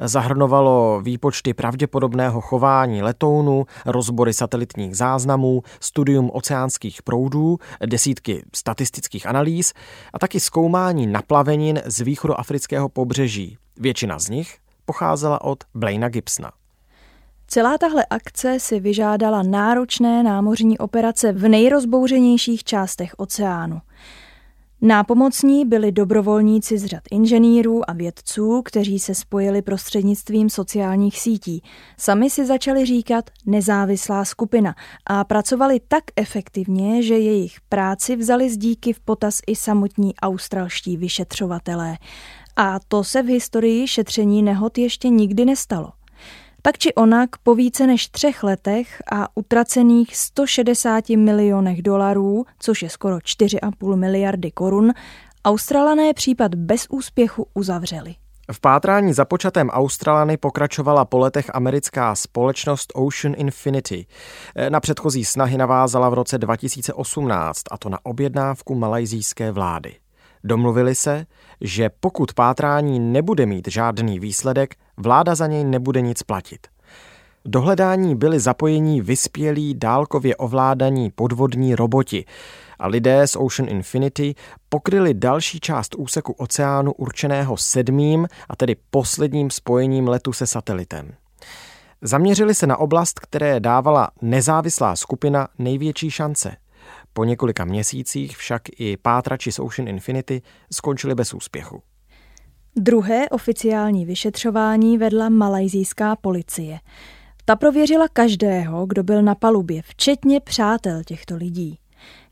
Zahrnovalo 0.00 1.00
výpočty 1.02 1.54
pravděpodobného 1.54 2.40
chování 2.40 3.02
letounu, 3.02 3.66
rozbory 3.86 4.34
satelitních 4.34 4.96
záznamů, 4.96 5.62
studium 5.80 6.30
oceánských 6.34 7.02
proudů, 7.02 7.58
desítky 7.86 8.42
statistických 8.56 9.26
analýz 9.26 9.72
a 10.12 10.18
taky 10.18 10.40
zkoumání 10.40 11.06
naplavenin 11.06 11.80
z 11.84 12.00
východoafrického 12.00 12.88
pobřeží. 12.88 13.58
Většina 13.80 14.18
z 14.18 14.28
nich 14.28 14.58
pocházela 14.84 15.44
od 15.44 15.64
Blaina 15.74 16.08
Gibsona. 16.08 16.50
Celá 17.46 17.78
tahle 17.78 18.06
akce 18.10 18.60
si 18.60 18.80
vyžádala 18.80 19.42
náročné 19.42 20.22
námořní 20.22 20.78
operace 20.78 21.32
v 21.32 21.48
nejrozbouřenějších 21.48 22.64
částech 22.64 23.14
oceánu. 23.16 23.80
Nápomocní 24.80 25.64
byli 25.64 25.92
dobrovolníci 25.92 26.78
z 26.78 26.84
řad 26.84 27.02
inženýrů 27.10 27.90
a 27.90 27.92
vědců, 27.92 28.62
kteří 28.64 28.98
se 28.98 29.14
spojili 29.14 29.62
prostřednictvím 29.62 30.50
sociálních 30.50 31.18
sítí. 31.20 31.62
Sami 31.96 32.30
si 32.30 32.46
začali 32.46 32.86
říkat 32.86 33.30
nezávislá 33.46 34.24
skupina 34.24 34.74
a 35.06 35.24
pracovali 35.24 35.80
tak 35.88 36.04
efektivně, 36.16 37.02
že 37.02 37.18
jejich 37.18 37.60
práci 37.68 38.16
vzali 38.16 38.50
z 38.50 38.56
díky 38.56 38.92
v 38.92 39.00
potaz 39.00 39.40
i 39.46 39.56
samotní 39.56 40.14
australští 40.16 40.96
vyšetřovatelé. 40.96 41.98
A 42.56 42.78
to 42.88 43.04
se 43.04 43.22
v 43.22 43.26
historii 43.26 43.88
šetření 43.88 44.42
nehod 44.42 44.78
ještě 44.78 45.08
nikdy 45.08 45.44
nestalo. 45.44 45.97
Tak 46.62 46.78
či 46.78 46.94
onak 46.94 47.30
po 47.42 47.54
více 47.54 47.86
než 47.86 48.08
třech 48.08 48.42
letech 48.42 49.02
a 49.12 49.28
utracených 49.34 50.16
160 50.16 51.08
milionech 51.08 51.82
dolarů, 51.82 52.44
což 52.58 52.82
je 52.82 52.90
skoro 52.90 53.16
4,5 53.16 53.96
miliardy 53.96 54.50
korun, 54.50 54.92
Australané 55.44 56.14
případ 56.14 56.54
bez 56.54 56.86
úspěchu 56.90 57.46
uzavřeli. 57.54 58.14
V 58.52 58.60
pátrání 58.60 59.12
započatém 59.12 59.70
Australany 59.70 60.36
pokračovala 60.36 61.04
po 61.04 61.18
letech 61.18 61.50
americká 61.54 62.14
společnost 62.14 62.92
Ocean 62.94 63.34
Infinity. 63.36 64.06
Na 64.68 64.80
předchozí 64.80 65.24
snahy 65.24 65.58
navázala 65.58 66.08
v 66.08 66.14
roce 66.14 66.38
2018, 66.38 67.62
a 67.70 67.78
to 67.78 67.88
na 67.88 67.98
objednávku 68.02 68.74
malajzijské 68.74 69.52
vlády. 69.52 69.94
Domluvili 70.44 70.94
se, 70.94 71.26
že 71.60 71.90
pokud 72.00 72.32
pátrání 72.32 73.00
nebude 73.00 73.46
mít 73.46 73.68
žádný 73.68 74.20
výsledek, 74.20 74.74
vláda 74.96 75.34
za 75.34 75.46
něj 75.46 75.64
nebude 75.64 76.00
nic 76.00 76.22
platit. 76.22 76.66
Do 77.44 77.60
hledání 77.60 78.16
byli 78.16 78.40
zapojení 78.40 79.00
vyspělí 79.00 79.74
dálkově 79.74 80.36
ovládaní 80.36 81.10
podvodní 81.10 81.74
roboti 81.74 82.24
a 82.78 82.86
lidé 82.86 83.26
z 83.26 83.36
Ocean 83.36 83.68
Infinity 83.68 84.34
pokryli 84.68 85.14
další 85.14 85.60
část 85.60 85.94
úseku 85.94 86.32
oceánu 86.32 86.92
určeného 86.92 87.56
sedmým 87.56 88.28
a 88.48 88.56
tedy 88.56 88.76
posledním 88.90 89.50
spojením 89.50 90.08
letu 90.08 90.32
se 90.32 90.46
satelitem. 90.46 91.14
Zaměřili 92.02 92.54
se 92.54 92.66
na 92.66 92.76
oblast, 92.76 93.20
které 93.20 93.60
dávala 93.60 94.10
nezávislá 94.22 94.96
skupina 94.96 95.48
největší 95.58 96.10
šance– 96.10 96.56
po 97.12 97.24
několika 97.24 97.64
měsících 97.64 98.36
však 98.36 98.62
i 98.78 98.96
pátrači 98.96 99.52
z 99.52 99.58
Ocean 99.58 99.88
Infinity 99.88 100.42
skončili 100.72 101.14
bez 101.14 101.34
úspěchu. 101.34 101.82
Druhé 102.76 103.28
oficiální 103.28 104.06
vyšetřování 104.06 104.98
vedla 104.98 105.28
malajzijská 105.28 106.16
policie. 106.16 106.78
Ta 107.44 107.56
prověřila 107.56 108.08
každého, 108.08 108.86
kdo 108.86 109.02
byl 109.02 109.22
na 109.22 109.34
palubě, 109.34 109.82
včetně 109.82 110.40
přátel 110.40 111.02
těchto 111.04 111.36
lidí. 111.36 111.78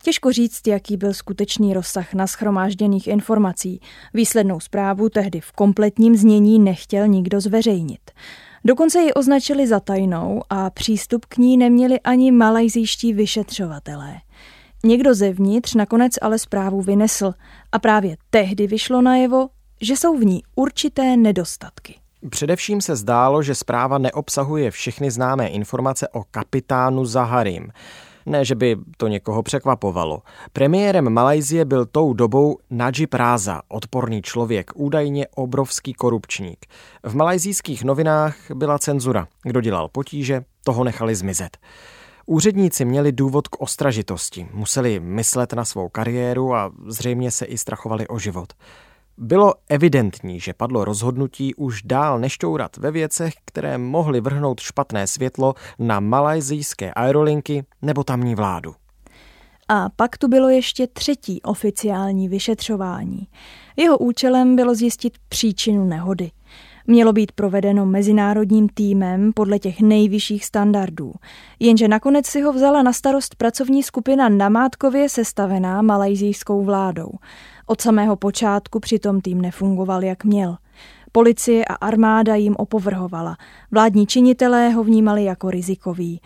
Těžko 0.02 0.32
říct, 0.32 0.66
jaký 0.66 0.96
byl 0.96 1.14
skutečný 1.14 1.74
rozsah 1.74 2.14
na 2.14 2.26
schromážděných 2.26 3.06
informací. 3.06 3.80
Výslednou 4.14 4.60
zprávu 4.60 5.08
tehdy 5.08 5.40
v 5.40 5.52
kompletním 5.52 6.16
znění 6.16 6.58
nechtěl 6.58 7.08
nikdo 7.08 7.40
zveřejnit. 7.40 8.10
Dokonce 8.64 9.00
ji 9.00 9.12
označili 9.12 9.66
za 9.66 9.80
tajnou 9.80 10.42
a 10.50 10.70
přístup 10.70 11.24
k 11.24 11.36
ní 11.36 11.56
neměli 11.56 12.00
ani 12.00 12.32
malajzijští 12.32 13.12
vyšetřovatelé. 13.12 14.14
Někdo 14.86 15.14
zevnitř 15.14 15.74
nakonec 15.74 16.12
ale 16.22 16.38
zprávu 16.38 16.82
vynesl 16.82 17.34
a 17.72 17.78
právě 17.78 18.16
tehdy 18.30 18.66
vyšlo 18.66 19.02
najevo, 19.02 19.48
že 19.80 19.96
jsou 19.96 20.18
v 20.18 20.24
ní 20.24 20.42
určité 20.54 21.16
nedostatky. 21.16 21.94
Především 22.30 22.80
se 22.80 22.96
zdálo, 22.96 23.42
že 23.42 23.54
zpráva 23.54 23.98
neobsahuje 23.98 24.70
všechny 24.70 25.10
známé 25.10 25.48
informace 25.48 26.08
o 26.08 26.22
kapitánu 26.30 27.04
Zaharim. 27.04 27.72
Ne, 28.26 28.44
že 28.44 28.54
by 28.54 28.76
to 28.96 29.08
někoho 29.08 29.42
překvapovalo. 29.42 30.22
Premiérem 30.52 31.10
Malajzie 31.10 31.64
byl 31.64 31.86
tou 31.86 32.12
dobou 32.12 32.58
Najib 32.70 33.14
Raza, 33.14 33.62
odporný 33.68 34.22
člověk, 34.22 34.70
údajně 34.74 35.26
obrovský 35.34 35.92
korupčník. 35.92 36.66
V 37.02 37.14
malajzijských 37.14 37.84
novinách 37.84 38.36
byla 38.54 38.78
cenzura. 38.78 39.28
Kdo 39.42 39.60
dělal 39.60 39.88
potíže, 39.88 40.44
toho 40.64 40.84
nechali 40.84 41.14
zmizet. 41.14 41.56
Úředníci 42.28 42.84
měli 42.84 43.12
důvod 43.12 43.48
k 43.48 43.60
ostražitosti, 43.60 44.48
museli 44.52 45.00
myslet 45.00 45.52
na 45.52 45.64
svou 45.64 45.88
kariéru 45.88 46.54
a 46.54 46.72
zřejmě 46.86 47.30
se 47.30 47.44
i 47.44 47.58
strachovali 47.58 48.08
o 48.08 48.18
život. 48.18 48.52
Bylo 49.18 49.54
evidentní, 49.68 50.40
že 50.40 50.54
padlo 50.54 50.84
rozhodnutí 50.84 51.54
už 51.54 51.82
dál 51.82 52.18
nešťourat 52.18 52.76
ve 52.76 52.90
věcech, 52.90 53.34
které 53.44 53.78
mohly 53.78 54.20
vrhnout 54.20 54.60
špatné 54.60 55.06
světlo 55.06 55.54
na 55.78 56.00
malajzijské 56.00 56.92
aerolinky 56.92 57.64
nebo 57.82 58.04
tamní 58.04 58.34
vládu. 58.34 58.74
A 59.68 59.88
pak 59.96 60.18
tu 60.18 60.28
bylo 60.28 60.48
ještě 60.48 60.86
třetí 60.86 61.42
oficiální 61.42 62.28
vyšetřování. 62.28 63.28
Jeho 63.76 63.98
účelem 63.98 64.56
bylo 64.56 64.74
zjistit 64.74 65.12
příčinu 65.28 65.84
nehody. 65.84 66.30
Mělo 66.88 67.12
být 67.12 67.32
provedeno 67.32 67.86
mezinárodním 67.86 68.68
týmem 68.68 69.32
podle 69.32 69.58
těch 69.58 69.80
nejvyšších 69.80 70.44
standardů. 70.44 71.12
Jenže 71.60 71.88
nakonec 71.88 72.26
si 72.26 72.40
ho 72.40 72.52
vzala 72.52 72.82
na 72.82 72.92
starost 72.92 73.34
pracovní 73.34 73.82
skupina 73.82 74.28
namátkově 74.28 75.08
sestavená 75.08 75.82
malajzijskou 75.82 76.64
vládou. 76.64 77.10
Od 77.66 77.80
samého 77.80 78.16
počátku 78.16 78.80
přitom 78.80 79.20
tým 79.20 79.40
nefungoval, 79.40 80.04
jak 80.04 80.24
měl. 80.24 80.56
Policie 81.12 81.64
a 81.64 81.74
armáda 81.74 82.34
jim 82.34 82.54
opovrhovala. 82.58 83.36
Vládní 83.70 84.06
činitelé 84.06 84.68
ho 84.68 84.84
vnímali 84.84 85.24
jako 85.24 85.50
rizikový. 85.50 86.20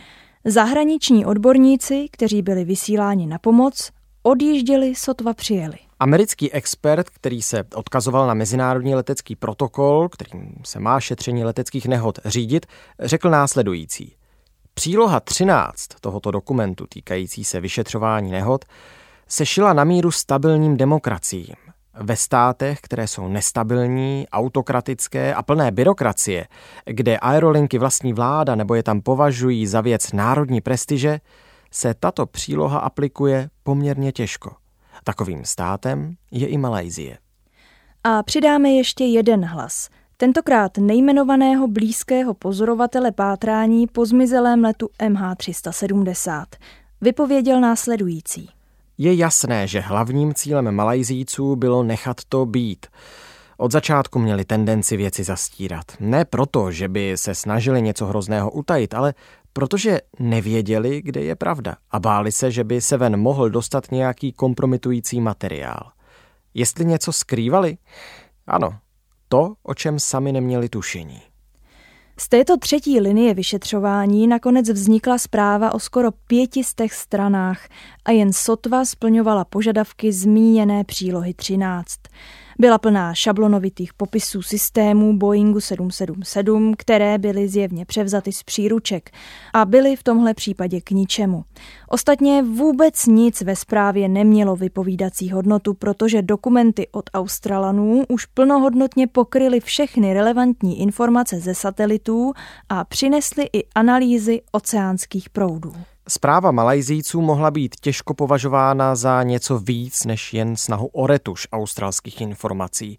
Zahraniční 0.44 1.26
odborníci, 1.26 2.08
kteří 2.12 2.42
byli 2.42 2.64
vysíláni 2.64 3.26
na 3.26 3.38
pomoc, 3.38 3.90
odjížděli, 4.22 4.94
sotva 4.94 5.34
přijeli. 5.34 5.78
Americký 6.00 6.52
expert, 6.52 7.10
který 7.10 7.42
se 7.42 7.64
odkazoval 7.74 8.26
na 8.26 8.34
mezinárodní 8.34 8.94
letecký 8.94 9.36
protokol, 9.36 10.08
kterým 10.08 10.54
se 10.64 10.80
má 10.80 11.00
šetření 11.00 11.44
leteckých 11.44 11.86
nehod 11.86 12.18
řídit, 12.24 12.66
řekl 13.00 13.30
následující. 13.30 14.16
Příloha 14.74 15.20
13 15.20 15.86
tohoto 16.00 16.30
dokumentu 16.30 16.86
týkající 16.88 17.44
se 17.44 17.60
vyšetřování 17.60 18.30
nehod 18.30 18.64
se 19.28 19.46
šila 19.46 19.72
na 19.72 19.84
míru 19.84 20.10
stabilním 20.10 20.76
demokraciím. 20.76 21.54
Ve 21.94 22.16
státech, 22.16 22.80
které 22.80 23.06
jsou 23.08 23.28
nestabilní, 23.28 24.26
autokratické 24.32 25.34
a 25.34 25.42
plné 25.42 25.70
byrokracie, 25.70 26.46
kde 26.84 27.18
aerolinky 27.18 27.78
vlastní 27.78 28.12
vláda 28.12 28.54
nebo 28.54 28.74
je 28.74 28.82
tam 28.82 29.00
považují 29.00 29.66
za 29.66 29.80
věc 29.80 30.12
národní 30.12 30.60
prestiže, 30.60 31.20
se 31.70 31.94
tato 31.94 32.26
příloha 32.26 32.78
aplikuje 32.78 33.50
poměrně 33.62 34.12
těžko. 34.12 34.54
Takovým 35.04 35.44
státem 35.44 36.14
je 36.30 36.48
i 36.48 36.58
Malajzie. 36.58 37.18
A 38.04 38.22
přidáme 38.22 38.70
ještě 38.70 39.04
jeden 39.04 39.44
hlas. 39.44 39.88
Tentokrát 40.16 40.78
nejmenovaného 40.78 41.68
blízkého 41.68 42.34
pozorovatele 42.34 43.12
pátrání 43.12 43.86
po 43.86 44.06
zmizelém 44.06 44.64
letu 44.64 44.88
MH370. 44.98 46.44
Vypověděl 47.00 47.60
následující. 47.60 48.50
Je 48.98 49.14
jasné, 49.14 49.66
že 49.66 49.80
hlavním 49.80 50.34
cílem 50.34 50.74
Malajzíců 50.74 51.56
bylo 51.56 51.82
nechat 51.82 52.16
to 52.28 52.46
být. 52.46 52.86
Od 53.56 53.72
začátku 53.72 54.18
měli 54.18 54.44
tendenci 54.44 54.96
věci 54.96 55.24
zastírat. 55.24 55.84
Ne 56.00 56.24
proto, 56.24 56.72
že 56.72 56.88
by 56.88 57.12
se 57.16 57.34
snažili 57.34 57.82
něco 57.82 58.06
hrozného 58.06 58.50
utajit, 58.50 58.94
ale 58.94 59.14
protože 59.52 60.00
nevěděli, 60.18 61.02
kde 61.02 61.20
je 61.20 61.36
pravda 61.36 61.76
a 61.90 62.00
báli 62.00 62.32
se, 62.32 62.50
že 62.50 62.64
by 62.64 62.80
se 62.80 62.96
ven 62.96 63.16
mohl 63.16 63.50
dostat 63.50 63.90
nějaký 63.90 64.32
kompromitující 64.32 65.20
materiál. 65.20 65.92
Jestli 66.54 66.84
něco 66.84 67.12
skrývali? 67.12 67.78
Ano, 68.46 68.78
to, 69.28 69.54
o 69.62 69.74
čem 69.74 69.98
sami 69.98 70.32
neměli 70.32 70.68
tušení. 70.68 71.22
Z 72.18 72.28
této 72.28 72.56
třetí 72.56 73.00
linie 73.00 73.34
vyšetřování 73.34 74.26
nakonec 74.26 74.68
vznikla 74.70 75.18
zpráva 75.18 75.74
o 75.74 75.78
skoro 75.78 76.10
pětistech 76.26 76.92
stranách 76.92 77.68
a 78.04 78.10
jen 78.10 78.32
sotva 78.32 78.84
splňovala 78.84 79.44
požadavky 79.44 80.12
zmíněné 80.12 80.84
přílohy 80.84 81.34
13. 81.34 81.88
Byla 82.58 82.78
plná 82.78 83.14
šablonovitých 83.14 83.94
popisů 83.94 84.42
systémů 84.42 85.18
Boeingu 85.18 85.60
777, 85.60 86.74
které 86.78 87.18
byly 87.18 87.48
zjevně 87.48 87.86
převzaty 87.86 88.32
z 88.32 88.42
příruček 88.42 89.10
a 89.52 89.64
byly 89.64 89.96
v 89.96 90.02
tomhle 90.02 90.34
případě 90.34 90.80
k 90.80 90.90
ničemu. 90.90 91.44
Ostatně 91.88 92.42
vůbec 92.42 93.06
nic 93.06 93.42
ve 93.42 93.56
zprávě 93.56 94.08
nemělo 94.08 94.56
vypovídací 94.56 95.30
hodnotu, 95.30 95.74
protože 95.74 96.22
dokumenty 96.22 96.88
od 96.92 97.10
Australanů 97.14 98.04
už 98.08 98.26
plnohodnotně 98.26 99.06
pokryly 99.06 99.60
všechny 99.60 100.14
relevantní 100.14 100.80
informace 100.80 101.40
ze 101.40 101.54
satelitů 101.54 102.32
a 102.68 102.84
přinesly 102.84 103.48
i 103.52 103.64
analýzy 103.74 104.40
oceánských 104.52 105.30
proudů. 105.30 105.72
Zpráva 106.10 106.50
Malajzíců 106.50 107.20
mohla 107.20 107.50
být 107.50 107.76
těžko 107.80 108.14
považována 108.14 108.94
za 108.94 109.22
něco 109.22 109.58
víc 109.58 110.04
než 110.04 110.34
jen 110.34 110.56
snahu 110.56 110.86
o 110.86 111.06
retuš 111.06 111.48
australských 111.52 112.20
informací. 112.20 112.98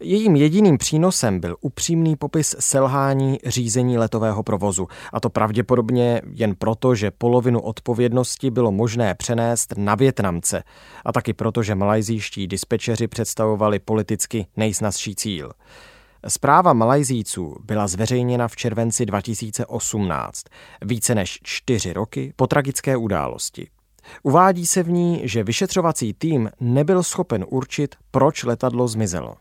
Jejím 0.00 0.36
jediným 0.36 0.78
přínosem 0.78 1.40
byl 1.40 1.56
upřímný 1.60 2.16
popis 2.16 2.56
selhání 2.58 3.38
řízení 3.46 3.98
letového 3.98 4.42
provozu, 4.42 4.88
a 5.12 5.20
to 5.20 5.30
pravděpodobně 5.30 6.22
jen 6.34 6.54
proto, 6.54 6.94
že 6.94 7.10
polovinu 7.10 7.60
odpovědnosti 7.60 8.50
bylo 8.50 8.72
možné 8.72 9.14
přenést 9.14 9.74
na 9.76 9.94
Větnamce, 9.94 10.62
a 11.04 11.12
taky 11.12 11.32
proto, 11.32 11.62
že 11.62 11.74
malajzijští 11.74 12.46
dispečeři 12.46 13.08
představovali 13.08 13.78
politicky 13.78 14.46
nejsnazší 14.56 15.14
cíl. 15.14 15.52
Zpráva 16.28 16.72
Malajzíců 16.72 17.56
byla 17.64 17.88
zveřejněna 17.88 18.48
v 18.48 18.56
červenci 18.56 19.06
2018, 19.06 20.44
více 20.82 21.14
než 21.14 21.38
čtyři 21.42 21.92
roky 21.92 22.32
po 22.36 22.46
tragické 22.46 22.96
události. 22.96 23.68
Uvádí 24.22 24.66
se 24.66 24.82
v 24.82 24.90
ní, 24.90 25.20
že 25.24 25.44
vyšetřovací 25.44 26.12
tým 26.12 26.50
nebyl 26.60 27.02
schopen 27.02 27.44
určit, 27.48 27.94
proč 28.10 28.44
letadlo 28.44 28.88
zmizelo. 28.88 29.34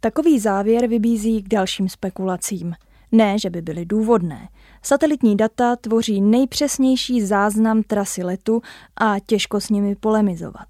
Takový 0.00 0.38
závěr 0.38 0.86
vybízí 0.86 1.42
k 1.42 1.48
dalším 1.48 1.88
spekulacím. 1.88 2.74
Ne, 3.12 3.38
že 3.38 3.50
by 3.50 3.62
byly 3.62 3.86
důvodné. 3.86 4.48
Satelitní 4.82 5.36
data 5.36 5.76
tvoří 5.76 6.20
nejpřesnější 6.20 7.22
záznam 7.22 7.82
trasy 7.82 8.22
letu 8.22 8.62
a 8.96 9.16
těžko 9.26 9.60
s 9.60 9.68
nimi 9.68 9.96
polemizovat. 9.96 10.68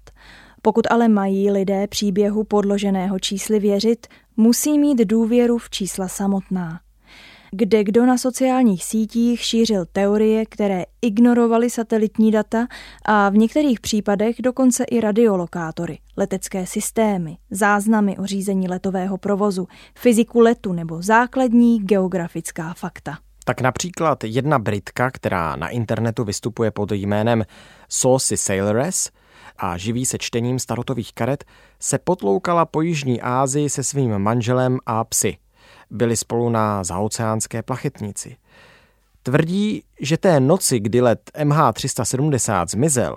Pokud 0.61 0.87
ale 0.91 1.07
mají 1.07 1.51
lidé 1.51 1.87
příběhu 1.87 2.43
podloženého 2.43 3.19
čísly 3.19 3.59
věřit, 3.59 4.07
musí 4.39 4.79
mít 4.79 4.99
důvěru 4.99 5.57
v 5.57 5.69
čísla 5.69 6.07
samotná. 6.07 6.79
Kde 7.51 7.83
kdo 7.83 8.05
na 8.05 8.17
sociálních 8.17 8.83
sítích 8.83 9.41
šířil 9.41 9.85
teorie, 9.91 10.45
které 10.45 10.83
ignorovaly 11.01 11.69
satelitní 11.69 12.31
data 12.31 12.67
a 13.05 13.29
v 13.29 13.37
některých 13.37 13.79
případech 13.79 14.35
dokonce 14.39 14.83
i 14.83 15.01
radiolokátory, 15.01 15.99
letecké 16.17 16.65
systémy, 16.65 17.37
záznamy 17.51 18.17
o 18.17 18.25
řízení 18.25 18.67
letového 18.67 19.17
provozu, 19.17 19.67
fyziku 19.97 20.39
letu 20.39 20.73
nebo 20.73 21.01
základní 21.01 21.79
geografická 21.79 22.73
fakta. 22.73 23.17
Tak 23.45 23.61
například 23.61 24.23
jedna 24.23 24.59
Britka, 24.59 25.11
která 25.11 25.55
na 25.55 25.69
internetu 25.69 26.23
vystupuje 26.23 26.71
pod 26.71 26.91
jménem 26.91 27.43
Saucy 27.89 28.37
Sailoress, 28.37 29.11
a 29.59 29.77
živí 29.77 30.05
se 30.05 30.17
čtením 30.17 30.59
starotových 30.59 31.13
karet, 31.13 31.43
se 31.79 31.97
potloukala 31.97 32.65
po 32.65 32.81
Jižní 32.81 33.21
Ázii 33.21 33.69
se 33.69 33.83
svým 33.83 34.19
manželem 34.19 34.79
a 34.85 35.03
psy. 35.03 35.37
Byli 35.89 36.17
spolu 36.17 36.49
na 36.49 36.83
zaoceánské 36.83 37.63
plachetnici. 37.63 38.37
Tvrdí, 39.23 39.83
že 39.99 40.17
té 40.17 40.39
noci, 40.39 40.79
kdy 40.79 41.01
let 41.01 41.31
MH370 41.39 42.65
zmizel, 42.69 43.15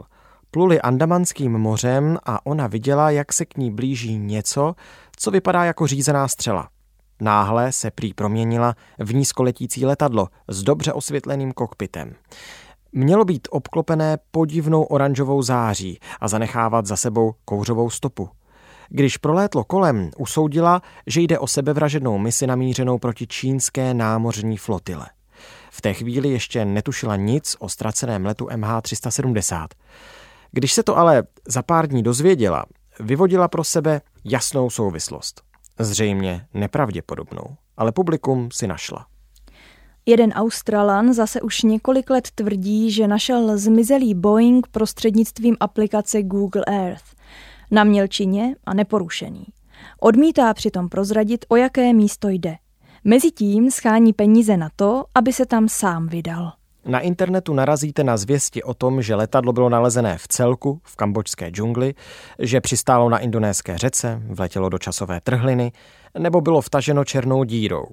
pluli 0.50 0.81
Andamanským 0.81 1.52
mořem 1.52 2.18
a 2.24 2.46
ona 2.46 2.66
viděla, 2.66 3.11
jak 3.11 3.33
se 3.33 3.44
k 3.44 3.57
ní 3.57 3.70
blíží 3.70 4.18
něco, 4.18 4.74
co 5.16 5.31
vypadá 5.31 5.64
jako 5.64 5.87
řízená 5.87 6.28
střela. 6.28 6.68
Náhle 7.20 7.72
se 7.72 7.90
prý 7.90 8.14
proměnila 8.14 8.74
v 8.98 9.14
nízkoletící 9.14 9.87
letadlo 9.87 10.28
s 10.48 10.62
dobře 10.62 10.92
osvětleným 10.92 11.52
kokpitem 11.52 12.14
mělo 12.92 13.24
být 13.24 13.48
obklopené 13.50 14.18
podivnou 14.31 14.83
oranžovou 14.83 15.42
září 15.42 15.98
a 16.20 16.28
zanechávat 16.28 16.87
za 16.87 16.96
sebou 16.96 17.35
kouřovou 17.44 17.90
stopu. 17.90 18.28
Když 18.88 19.16
prolétlo 19.16 19.64
kolem, 19.64 20.11
usoudila, 20.18 20.83
že 21.07 21.20
jde 21.20 21.38
o 21.38 21.46
sebevražednou 21.46 22.18
misi 22.18 22.46
namířenou 22.46 22.98
proti 22.98 23.26
čínské 23.26 23.94
námořní 23.94 24.57
flotile. 24.57 25.07
V 25.70 25.81
té 25.81 25.94
chvíli 25.94 26.28
ještě 26.28 26.64
netušila 26.64 27.16
nic 27.16 27.57
o 27.59 27.68
ztraceném 27.68 28.26
letu 28.26 28.46
MH370. 28.46 29.66
Když 30.50 30.72
se 30.72 30.83
to 30.83 30.98
ale 30.98 31.22
za 31.48 31.62
pár 31.62 31.87
dní 31.87 32.02
dozvěděla, 32.02 32.64
vyvodila 33.00 33.48
pro 33.48 33.64
sebe 33.64 34.00
jasnou 34.24 34.70
souvislost. 34.70 35.42
Zřejmě 35.78 36.46
nepravděpodobnou, 36.55 37.57
ale 37.76 37.92
publikum 37.92 38.48
si 38.50 38.66
našla. 38.66 39.07
Jeden 40.06 40.32
Australan 40.32 41.12
zase 41.12 41.40
už 41.40 41.62
několik 41.62 42.10
let 42.10 42.28
tvrdí, 42.34 42.90
že 42.90 43.08
našel 43.08 43.58
zmizelý 43.58 44.14
Boeing 44.14 44.66
prostřednictvím 44.66 45.56
aplikace 45.60 46.22
Google 46.22 46.64
Earth. 46.66 47.04
Na 47.70 47.84
mělčině 47.84 48.54
a 48.66 48.74
neporušený. 48.74 49.44
Odmítá 50.00 50.54
přitom 50.54 50.88
prozradit, 50.88 51.44
o 51.48 51.56
jaké 51.56 51.92
místo 51.92 52.28
jde. 52.28 52.56
Mezitím 53.04 53.70
schání 53.70 54.12
peníze 54.12 54.56
na 54.56 54.68
to, 54.76 55.04
aby 55.14 55.32
se 55.32 55.46
tam 55.46 55.68
sám 55.68 56.08
vydal. 56.08 56.52
Na 56.84 57.00
internetu 57.00 57.54
narazíte 57.54 58.04
na 58.04 58.16
zvěsti 58.16 58.62
o 58.62 58.74
tom, 58.74 59.02
že 59.02 59.14
letadlo 59.14 59.52
bylo 59.52 59.68
nalezené 59.68 60.18
v 60.18 60.28
celku 60.28 60.80
v 60.84 60.96
kambočské 60.96 61.50
džungli, 61.50 61.94
že 62.38 62.60
přistálo 62.60 63.08
na 63.08 63.18
indonéské 63.18 63.78
řece, 63.78 64.22
vletělo 64.26 64.68
do 64.68 64.78
časové 64.78 65.20
trhliny 65.20 65.72
nebo 66.18 66.40
bylo 66.40 66.60
vtaženo 66.60 67.04
černou 67.04 67.44
dírou. 67.44 67.84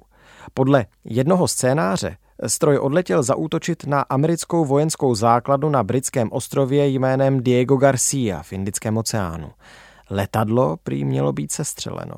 Podle 0.54 0.86
jednoho 1.04 1.48
scénáře 1.48 2.16
stroj 2.46 2.78
odletěl 2.78 3.22
zaútočit 3.22 3.86
na 3.86 4.00
americkou 4.00 4.64
vojenskou 4.64 5.14
základnu 5.14 5.68
na 5.68 5.82
britském 5.82 6.28
ostrově 6.32 6.88
jménem 6.88 7.42
Diego 7.42 7.76
Garcia 7.76 8.42
v 8.42 8.52
Indickém 8.52 8.96
oceánu. 8.96 9.50
Letadlo 10.10 10.76
prý 10.82 11.04
mělo 11.04 11.32
být 11.32 11.52
sestřeleno. 11.52 12.14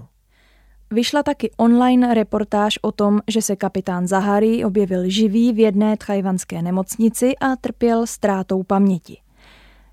Vyšla 0.90 1.22
taky 1.22 1.50
online 1.56 2.14
reportáž 2.14 2.78
o 2.82 2.92
tom, 2.92 3.20
že 3.28 3.42
se 3.42 3.56
kapitán 3.56 4.06
Zahari 4.06 4.64
objevil 4.64 5.10
živý 5.10 5.52
v 5.52 5.58
jedné 5.58 5.96
tchajvanské 5.96 6.62
nemocnici 6.62 7.36
a 7.36 7.56
trpěl 7.56 8.06
ztrátou 8.06 8.62
paměti. 8.62 9.18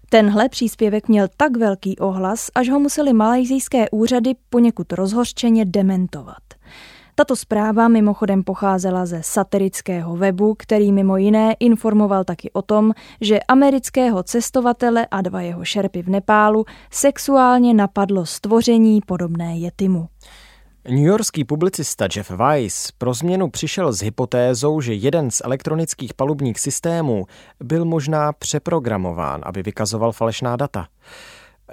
Tenhle 0.09 0.49
příspěvek 0.49 1.07
měl 1.07 1.27
tak 1.37 1.57
velký 1.57 1.97
ohlas, 1.97 2.51
až 2.55 2.69
ho 2.69 2.79
museli 2.79 3.13
malajzijské 3.13 3.89
úřady 3.89 4.35
poněkud 4.49 4.93
rozhořčeně 4.93 5.65
dementovat. 5.65 6.48
Tato 7.19 7.35
zpráva 7.35 7.87
mimochodem 7.87 8.43
pocházela 8.43 9.05
ze 9.05 9.23
satirického 9.23 10.15
webu, 10.15 10.55
který 10.57 10.91
mimo 10.91 11.17
jiné 11.17 11.55
informoval 11.59 12.23
taky 12.23 12.51
o 12.51 12.61
tom, 12.61 12.91
že 13.21 13.39
amerického 13.39 14.23
cestovatele 14.23 15.07
a 15.11 15.21
dva 15.21 15.41
jeho 15.41 15.65
šerpy 15.65 16.01
v 16.01 16.09
Nepálu 16.09 16.65
sexuálně 16.91 17.73
napadlo 17.73 18.25
stvoření 18.25 19.01
podobné 19.05 19.57
jetimu. 19.57 20.07
Newyorský 20.89 21.45
publicista 21.45 22.07
Jeff 22.15 22.31
Weiss 22.31 22.91
pro 22.91 23.13
změnu 23.13 23.49
přišel 23.49 23.93
s 23.93 24.01
hypotézou, 24.01 24.81
že 24.81 24.93
jeden 24.93 25.31
z 25.31 25.41
elektronických 25.43 26.13
palubních 26.13 26.59
systémů 26.59 27.25
byl 27.63 27.85
možná 27.85 28.33
přeprogramován, 28.33 29.41
aby 29.43 29.63
vykazoval 29.63 30.11
falešná 30.11 30.55
data. 30.55 30.87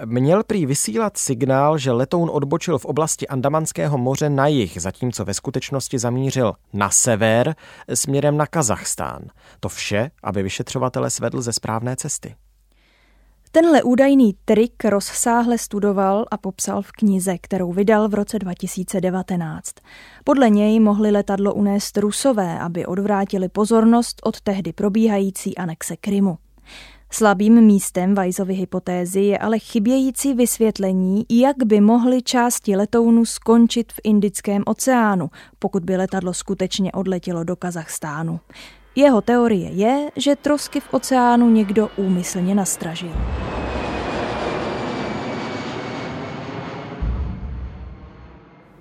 Měl 0.05 0.43
prý 0.43 0.65
vysílat 0.65 1.17
signál, 1.17 1.77
že 1.77 1.91
letoun 1.91 2.29
odbočil 2.33 2.77
v 2.77 2.85
oblasti 2.85 3.27
Andamanského 3.27 3.97
moře 3.97 4.29
na 4.29 4.47
jih, 4.47 4.81
zatímco 4.81 5.25
ve 5.25 5.33
skutečnosti 5.33 5.99
zamířil 5.99 6.53
na 6.73 6.89
sever 6.89 7.55
směrem 7.93 8.37
na 8.37 8.45
Kazachstán. 8.45 9.21
To 9.59 9.69
vše, 9.69 10.11
aby 10.23 10.43
vyšetřovatele 10.43 11.09
svedl 11.09 11.41
ze 11.41 11.53
správné 11.53 11.95
cesty. 11.95 12.35
Tenhle 13.51 13.83
údajný 13.83 14.35
trik 14.45 14.85
rozsáhle 14.85 15.57
studoval 15.57 16.25
a 16.31 16.37
popsal 16.37 16.81
v 16.81 16.91
knize, 16.91 17.37
kterou 17.37 17.71
vydal 17.71 18.09
v 18.09 18.13
roce 18.13 18.39
2019. 18.39 19.71
Podle 20.23 20.49
něj 20.49 20.79
mohli 20.79 21.11
letadlo 21.11 21.53
unést 21.53 21.97
Rusové, 21.97 22.59
aby 22.59 22.85
odvrátili 22.85 23.49
pozornost 23.49 24.21
od 24.23 24.41
tehdy 24.41 24.73
probíhající 24.73 25.57
anexe 25.57 25.97
Krymu. 25.97 26.37
Slabým 27.11 27.61
místem 27.61 28.15
Weissovy 28.15 28.53
hypotézy 28.53 29.21
je 29.21 29.37
ale 29.37 29.59
chybějící 29.59 30.33
vysvětlení, 30.33 31.25
jak 31.29 31.55
by 31.65 31.81
mohly 31.81 32.21
části 32.21 32.75
letounu 32.75 33.25
skončit 33.25 33.93
v 33.93 33.99
Indickém 34.03 34.63
oceánu, 34.65 35.29
pokud 35.59 35.83
by 35.83 35.97
letadlo 35.97 36.33
skutečně 36.33 36.91
odletělo 36.91 37.43
do 37.43 37.55
Kazachstánu. 37.55 38.39
Jeho 38.95 39.21
teorie 39.21 39.69
je, 39.69 40.11
že 40.15 40.35
trosky 40.35 40.79
v 40.79 40.93
oceánu 40.93 41.49
někdo 41.49 41.89
úmyslně 41.97 42.55
nastražil. 42.55 43.13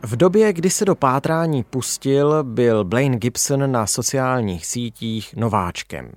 V 0.03 0.17
době, 0.17 0.53
kdy 0.53 0.71
se 0.71 0.85
do 0.85 0.95
pátrání 0.95 1.65
pustil, 1.65 2.45
byl 2.45 2.85
Blaine 2.85 3.17
Gibson 3.17 3.73
na 3.73 3.87
sociálních 3.87 4.67
sítích 4.67 5.35
nováčkem 5.37 6.13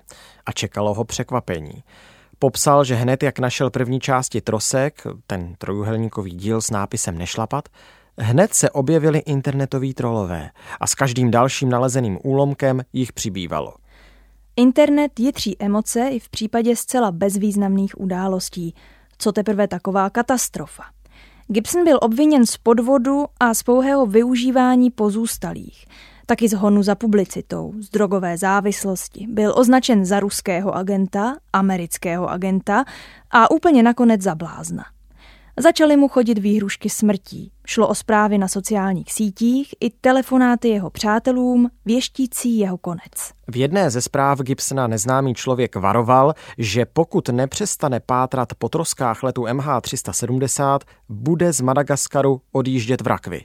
a 0.49 0.51
čekalo 0.51 0.93
ho 0.93 1.03
překvapení. 1.03 1.83
Popsal, 2.39 2.83
že 2.83 2.95
hned 2.95 3.23
jak 3.23 3.39
našel 3.39 3.69
první 3.69 3.99
části 3.99 4.41
trosek, 4.41 5.01
ten 5.27 5.55
trojuhelníkový 5.57 6.31
díl 6.31 6.61
s 6.61 6.71
nápisem 6.71 7.17
Nešlapat, 7.17 7.69
hned 8.17 8.53
se 8.53 8.69
objevili 8.69 9.19
internetoví 9.19 9.93
trolové 9.93 10.49
a 10.79 10.87
s 10.87 10.95
každým 10.95 11.31
dalším 11.31 11.69
nalezeným 11.69 12.19
úlomkem 12.23 12.81
jich 12.93 13.13
přibývalo. 13.13 13.73
Internet 14.55 15.19
jitří 15.19 15.55
emoce 15.59 16.07
i 16.07 16.19
v 16.19 16.29
případě 16.29 16.75
zcela 16.75 17.11
bezvýznamných 17.11 17.99
událostí. 17.99 18.75
Co 19.17 19.31
teprve 19.31 19.67
taková 19.67 20.09
katastrofa? 20.09 20.83
Gibson 21.47 21.83
byl 21.83 21.99
obviněn 22.01 22.45
z 22.45 22.57
podvodu 22.57 23.25
a 23.39 23.53
z 23.53 23.63
pouhého 23.63 24.05
využívání 24.05 24.91
pozůstalých. 24.91 25.85
Taky 26.29 26.49
z 26.49 26.53
honu 26.53 26.83
za 26.83 26.95
publicitou, 26.95 27.73
z 27.79 27.89
drogové 27.89 28.37
závislosti. 28.37 29.27
Byl 29.29 29.53
označen 29.57 30.05
za 30.05 30.19
ruského 30.19 30.75
agenta, 30.75 31.37
amerického 31.53 32.29
agenta 32.29 32.85
a 33.31 33.51
úplně 33.51 33.83
nakonec 33.83 34.21
za 34.21 34.35
blázna. 34.35 34.83
Začaly 35.57 35.97
mu 35.97 36.07
chodit 36.07 36.37
výhrušky 36.37 36.89
smrtí. 36.89 37.51
Šlo 37.65 37.87
o 37.87 37.95
zprávy 37.95 38.37
na 38.37 38.47
sociálních 38.47 39.13
sítích 39.13 39.75
i 39.79 39.89
telefonáty 39.89 40.69
jeho 40.69 40.89
přátelům, 40.89 41.69
věštící 41.85 42.57
jeho 42.57 42.77
konec. 42.77 43.11
V 43.47 43.57
jedné 43.57 43.89
ze 43.89 44.01
zpráv 44.01 44.39
Gibsona 44.39 44.87
neznámý 44.87 45.33
člověk 45.33 45.75
varoval, 45.75 46.33
že 46.57 46.85
pokud 46.85 47.29
nepřestane 47.29 47.99
pátrat 47.99 48.53
po 48.53 48.69
troskách 48.69 49.23
letu 49.23 49.43
MH370, 49.43 50.79
bude 51.09 51.53
z 51.53 51.61
Madagaskaru 51.61 52.41
odjíždět 52.51 53.01
v 53.01 53.07
rakvi. 53.07 53.41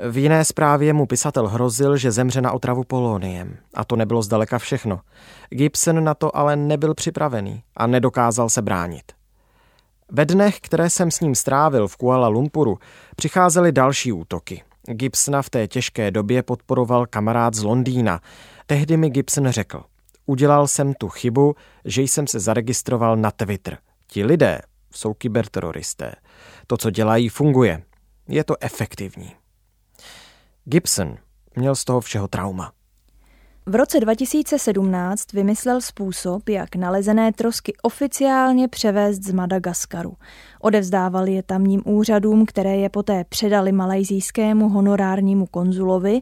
V 0.00 0.16
jiné 0.16 0.44
zprávě 0.44 0.92
mu 0.92 1.06
pisatel 1.06 1.48
hrozil, 1.48 1.96
že 1.96 2.12
zemře 2.12 2.40
na 2.40 2.52
otravu 2.52 2.84
poloniem. 2.84 3.56
A 3.74 3.84
to 3.84 3.96
nebylo 3.96 4.22
zdaleka 4.22 4.58
všechno. 4.58 5.00
Gibson 5.50 6.04
na 6.04 6.14
to 6.14 6.36
ale 6.36 6.56
nebyl 6.56 6.94
připravený 6.94 7.62
a 7.76 7.86
nedokázal 7.86 8.48
se 8.48 8.62
bránit. 8.62 9.12
Ve 10.10 10.24
dnech, 10.24 10.60
které 10.60 10.90
jsem 10.90 11.10
s 11.10 11.20
ním 11.20 11.34
strávil 11.34 11.88
v 11.88 11.96
Kuala 11.96 12.28
Lumpuru, 12.28 12.78
přicházely 13.16 13.72
další 13.72 14.12
útoky. 14.12 14.62
Gibsona 14.88 15.42
v 15.42 15.50
té 15.50 15.68
těžké 15.68 16.10
době 16.10 16.42
podporoval 16.42 17.06
kamarád 17.06 17.54
z 17.54 17.62
Londýna. 17.62 18.20
Tehdy 18.66 18.96
mi 18.96 19.10
Gibson 19.10 19.48
řekl, 19.48 19.82
udělal 20.26 20.68
jsem 20.68 20.94
tu 20.94 21.08
chybu, 21.08 21.54
že 21.84 22.02
jsem 22.02 22.26
se 22.26 22.40
zaregistroval 22.40 23.16
na 23.16 23.30
Twitter. 23.30 23.78
Ti 24.06 24.24
lidé 24.24 24.60
jsou 24.94 25.14
kyberteroristé. 25.14 26.14
To, 26.66 26.76
co 26.76 26.90
dělají, 26.90 27.28
funguje. 27.28 27.82
Je 28.28 28.44
to 28.44 28.54
efektivní. 28.60 29.37
Gibson 30.70 31.16
měl 31.56 31.74
z 31.74 31.84
toho 31.84 32.00
všeho 32.00 32.28
trauma. 32.28 32.72
V 33.66 33.74
roce 33.74 34.00
2017 34.00 35.32
vymyslel 35.32 35.80
způsob, 35.80 36.48
jak 36.48 36.76
nalezené 36.76 37.32
trosky 37.32 37.72
oficiálně 37.82 38.68
převést 38.68 39.22
z 39.22 39.32
Madagaskaru. 39.32 40.14
Odevzdával 40.60 41.28
je 41.28 41.42
tamním 41.42 41.82
úřadům, 41.84 42.46
které 42.46 42.76
je 42.76 42.88
poté 42.88 43.24
předali 43.24 43.72
malajzijskému 43.72 44.68
honorárnímu 44.68 45.46
konzulovi 45.46 46.20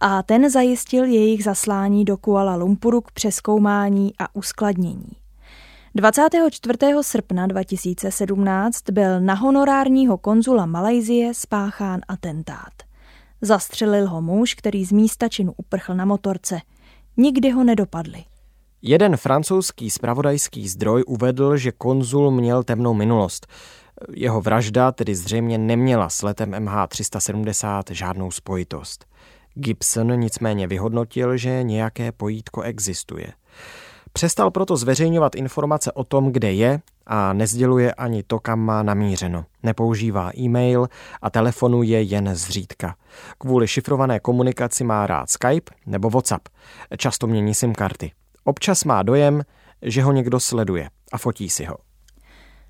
a 0.00 0.22
ten 0.22 0.50
zajistil 0.50 1.04
jejich 1.04 1.44
zaslání 1.44 2.04
do 2.04 2.16
Kuala 2.16 2.56
Lumpuru 2.56 3.00
k 3.00 3.10
přeskoumání 3.10 4.12
a 4.18 4.36
uskladnění. 4.36 5.12
24. 5.94 6.78
srpna 7.00 7.46
2017 7.46 8.90
byl 8.90 9.20
na 9.20 9.34
honorárního 9.34 10.18
konzula 10.18 10.66
Malajzie 10.66 11.34
spáchán 11.34 12.00
atentát. 12.08 12.93
Zastřelil 13.44 14.08
ho 14.08 14.22
muž, 14.22 14.54
který 14.54 14.84
z 14.84 14.92
místa 14.92 15.28
činu 15.28 15.54
uprchl 15.56 15.94
na 15.94 16.04
motorce– 16.04 16.60
Nikdy 17.16 17.50
ho 17.50 17.64
nedopadli. 17.64 18.24
Jeden 18.82 19.16
francouzský 19.16 19.90
spravodajský 19.90 20.68
zdroj 20.68 21.04
uvedl, 21.06 21.56
že 21.56 21.72
konzul 21.72 22.30
měl 22.30 22.62
temnou 22.62 22.94
minulost. 22.94 23.46
Jeho 24.14 24.40
vražda 24.40 24.92
tedy 24.92 25.14
zřejmě 25.14 25.58
neměla 25.58 26.08
s 26.08 26.22
letem 26.22 26.50
MH370 26.50 27.82
žádnou 27.90 28.30
spojitost. 28.30 29.04
Gibson 29.54 30.20
nicméně 30.20 30.66
vyhodnotil, 30.66 31.36
že 31.36 31.62
nějaké 31.62 32.12
pojítko 32.12 32.62
existuje. 32.62 33.32
Přestal 34.12 34.50
proto 34.50 34.76
zveřejňovat 34.76 35.34
informace 35.34 35.92
o 35.92 36.04
tom, 36.04 36.32
kde 36.32 36.52
je 36.52 36.80
a 37.06 37.32
nezděluje 37.32 37.94
ani 37.94 38.22
to, 38.22 38.38
kam 38.38 38.60
má 38.60 38.82
namířeno. 38.82 39.44
Nepoužívá 39.62 40.30
e-mail 40.38 40.88
a 41.22 41.30
telefonuje 41.30 42.02
jen 42.02 42.34
zřídka. 42.34 42.94
Kvůli 43.38 43.68
šifrované 43.68 44.20
komunikaci 44.20 44.84
má 44.84 45.06
rád 45.06 45.30
Skype 45.30 45.74
nebo 45.86 46.10
WhatsApp. 46.10 46.48
Často 46.96 47.26
mění 47.26 47.54
SIM 47.54 47.74
karty. 47.74 48.12
Občas 48.44 48.84
má 48.84 49.02
dojem, 49.02 49.42
že 49.82 50.02
ho 50.02 50.12
někdo 50.12 50.40
sleduje 50.40 50.88
a 51.12 51.18
fotí 51.18 51.50
si 51.50 51.64
ho. 51.64 51.76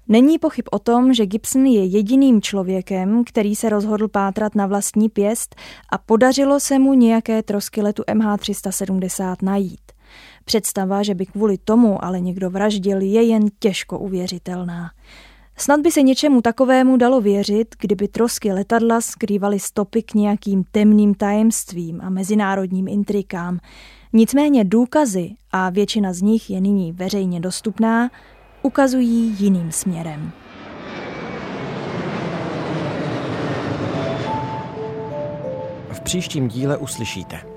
Není 0.09 0.39
pochyb 0.39 0.65
o 0.71 0.79
tom, 0.79 1.15
že 1.15 1.27
Gibson 1.27 1.67
je 1.67 1.85
jediným 1.85 2.43
člověkem, 2.43 3.25
který 3.25 3.57
se 3.57 3.69
rozhodl 3.69 4.09
pátrat 4.09 4.55
na 4.55 4.67
vlastní 4.67 5.09
pěst 5.09 5.57
a 5.93 5.99
podařilo 5.99 6.61
se 6.61 6.79
mu 6.79 6.95
nějaké 6.95 7.43
trosky 7.43 7.83
letu 7.83 8.03
MH370 8.03 9.37
najít. 9.43 9.94
Představa, 10.45 11.03
že 11.03 11.15
by 11.15 11.27
kvůli 11.27 11.59
tomu 11.59 12.05
ale 12.05 12.21
někdo 12.21 12.51
vraždil, 12.51 13.01
je 13.01 13.23
jen 13.23 13.43
těžko 13.59 13.99
uvěřitelná. 13.99 14.91
Snad 15.57 15.81
by 15.81 15.91
se 15.91 16.03
něčemu 16.03 16.43
takovému 16.43 16.97
dalo 16.97 17.21
věřit, 17.21 17.75
kdyby 17.81 18.09
trosky 18.09 18.53
letadla 18.53 19.01
skrývaly 19.01 19.61
stopy 19.61 20.03
k 20.03 20.15
nějakým 20.15 20.65
temným 20.71 21.15
tajemstvím 21.15 22.01
a 22.01 22.11
mezinárodním 22.11 22.89
intrikám. 22.89 23.59
Nicméně 24.13 24.65
důkazy, 24.65 25.31
a 25.53 25.71
většina 25.71 26.13
z 26.13 26.23
nich 26.23 26.51
je 26.51 26.61
nyní 26.61 26.93
veřejně 26.93 27.41
dostupná, 27.41 28.11
ukazují 28.63 29.37
jiným 29.39 29.73
směrem. 29.73 30.33
V 35.93 36.01
příštím 36.01 36.49
díle 36.49 36.77
uslyšíte. 36.77 37.54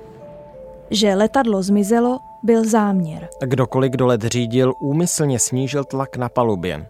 Že 0.89 1.15
letadlo 1.15 1.63
zmizelo, 1.63 2.19
byl 2.43 2.69
záměr. 2.69 3.29
Kdokoliv, 3.45 3.91
kdo 3.91 4.07
let 4.07 4.23
řídil, 4.23 4.73
úmyslně 4.79 5.39
snížil 5.39 5.83
tlak 5.83 6.17
na 6.17 6.29
palubě. 6.29 6.87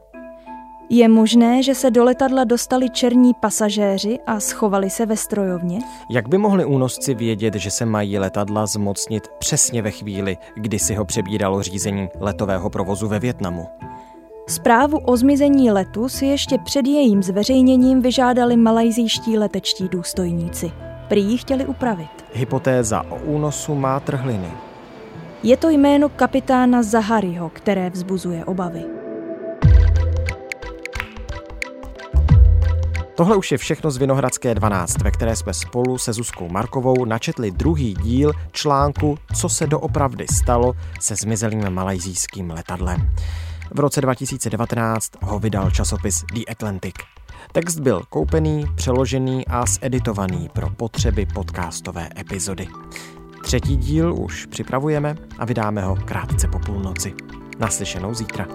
Je 0.90 1.08
možné, 1.08 1.64
že 1.64 1.76
se 1.76 1.92
do 1.92 2.04
letadla 2.04 2.44
dostali 2.44 2.90
černí 2.90 3.34
pasažéři 3.34 4.20
a 4.28 4.40
schovali 4.40 4.90
se 4.90 5.06
ve 5.06 5.18
strojovně? 5.18 5.80
Jak 6.12 6.30
by 6.30 6.38
mohli 6.38 6.66
únosci 6.66 7.14
vědět, 7.14 7.56
že 7.56 7.72
se 7.72 7.86
mají 7.86 8.20
letadla 8.20 8.66
zmocnit 8.66 9.28
přesně 9.40 9.82
ve 9.82 9.92
chvíli, 9.92 10.38
kdy 10.56 10.80
si 10.80 10.96
ho 10.96 11.06
přebíralo 11.06 11.64
řízení 11.64 12.10
letového 12.20 12.70
provozu 12.70 13.08
ve 13.08 13.20
Větnamu? 13.20 13.68
Zprávu 14.50 14.98
o 14.98 15.18
zmizení 15.18 15.72
letu 15.72 16.10
si 16.10 16.26
ještě 16.26 16.58
před 16.58 16.86
jejím 16.86 17.24
zveřejněním 17.24 18.02
vyžádali 18.02 18.58
malajzijští 18.58 19.38
letečtí 19.38 19.88
důstojníci. 19.88 20.72
Prý 21.08 21.24
ji 21.24 21.38
chtěli 21.38 21.66
upravit. 21.66 22.26
Hypotéza 22.34 23.04
o 23.10 23.16
únosu 23.16 23.76
má 23.76 24.00
trhliny. 24.00 24.52
Je 25.44 25.58
to 25.58 25.70
jméno 25.70 26.10
kapitána 26.10 26.84
Zahariho, 26.84 27.50
které 27.50 27.90
vzbuzuje 27.90 28.46
obavy. 28.46 28.84
Tohle 33.16 33.36
už 33.36 33.52
je 33.52 33.58
všechno 33.58 33.92
z 33.92 33.98
Vinohradské 33.98 34.56
12, 34.56 35.02
ve 35.02 35.12
které 35.12 35.36
jsme 35.36 35.54
spolu 35.54 35.98
se 35.98 36.14
Zuzkou 36.14 36.50
Markovou 36.50 37.06
načetli 37.06 37.52
druhý 37.52 37.94
díl 37.94 38.32
článku 38.52 39.18
Co 39.36 39.50
se 39.50 39.68
doopravdy 39.68 40.26
stalo 40.34 40.74
se 41.00 41.16
zmizelým 41.16 41.70
malajzijským 41.70 42.52
letadlem. 42.52 43.10
V 43.72 43.80
roce 43.80 44.02
2019 44.02 45.12
ho 45.22 45.40
vydal 45.40 45.72
časopis 45.72 46.24
The 46.34 46.42
Atlantic. 46.52 46.96
Text 47.52 47.80
byl 47.80 48.02
koupený, 48.10 48.66
přeložený 48.76 49.48
a 49.48 49.66
zeditovaný 49.66 50.50
pro 50.54 50.70
potřeby 50.70 51.26
podcastové 51.26 52.10
epizody. 52.20 52.68
Třetí 53.44 53.78
díl 53.78 54.16
už 54.20 54.46
připravujeme 54.46 55.16
a 55.40 55.46
vydáme 55.46 55.82
ho 55.82 55.96
krátce 55.96 56.48
po 56.48 56.60
půlnoci. 56.60 57.14
Naslyšenou 57.60 58.14
zítra. 58.14 58.48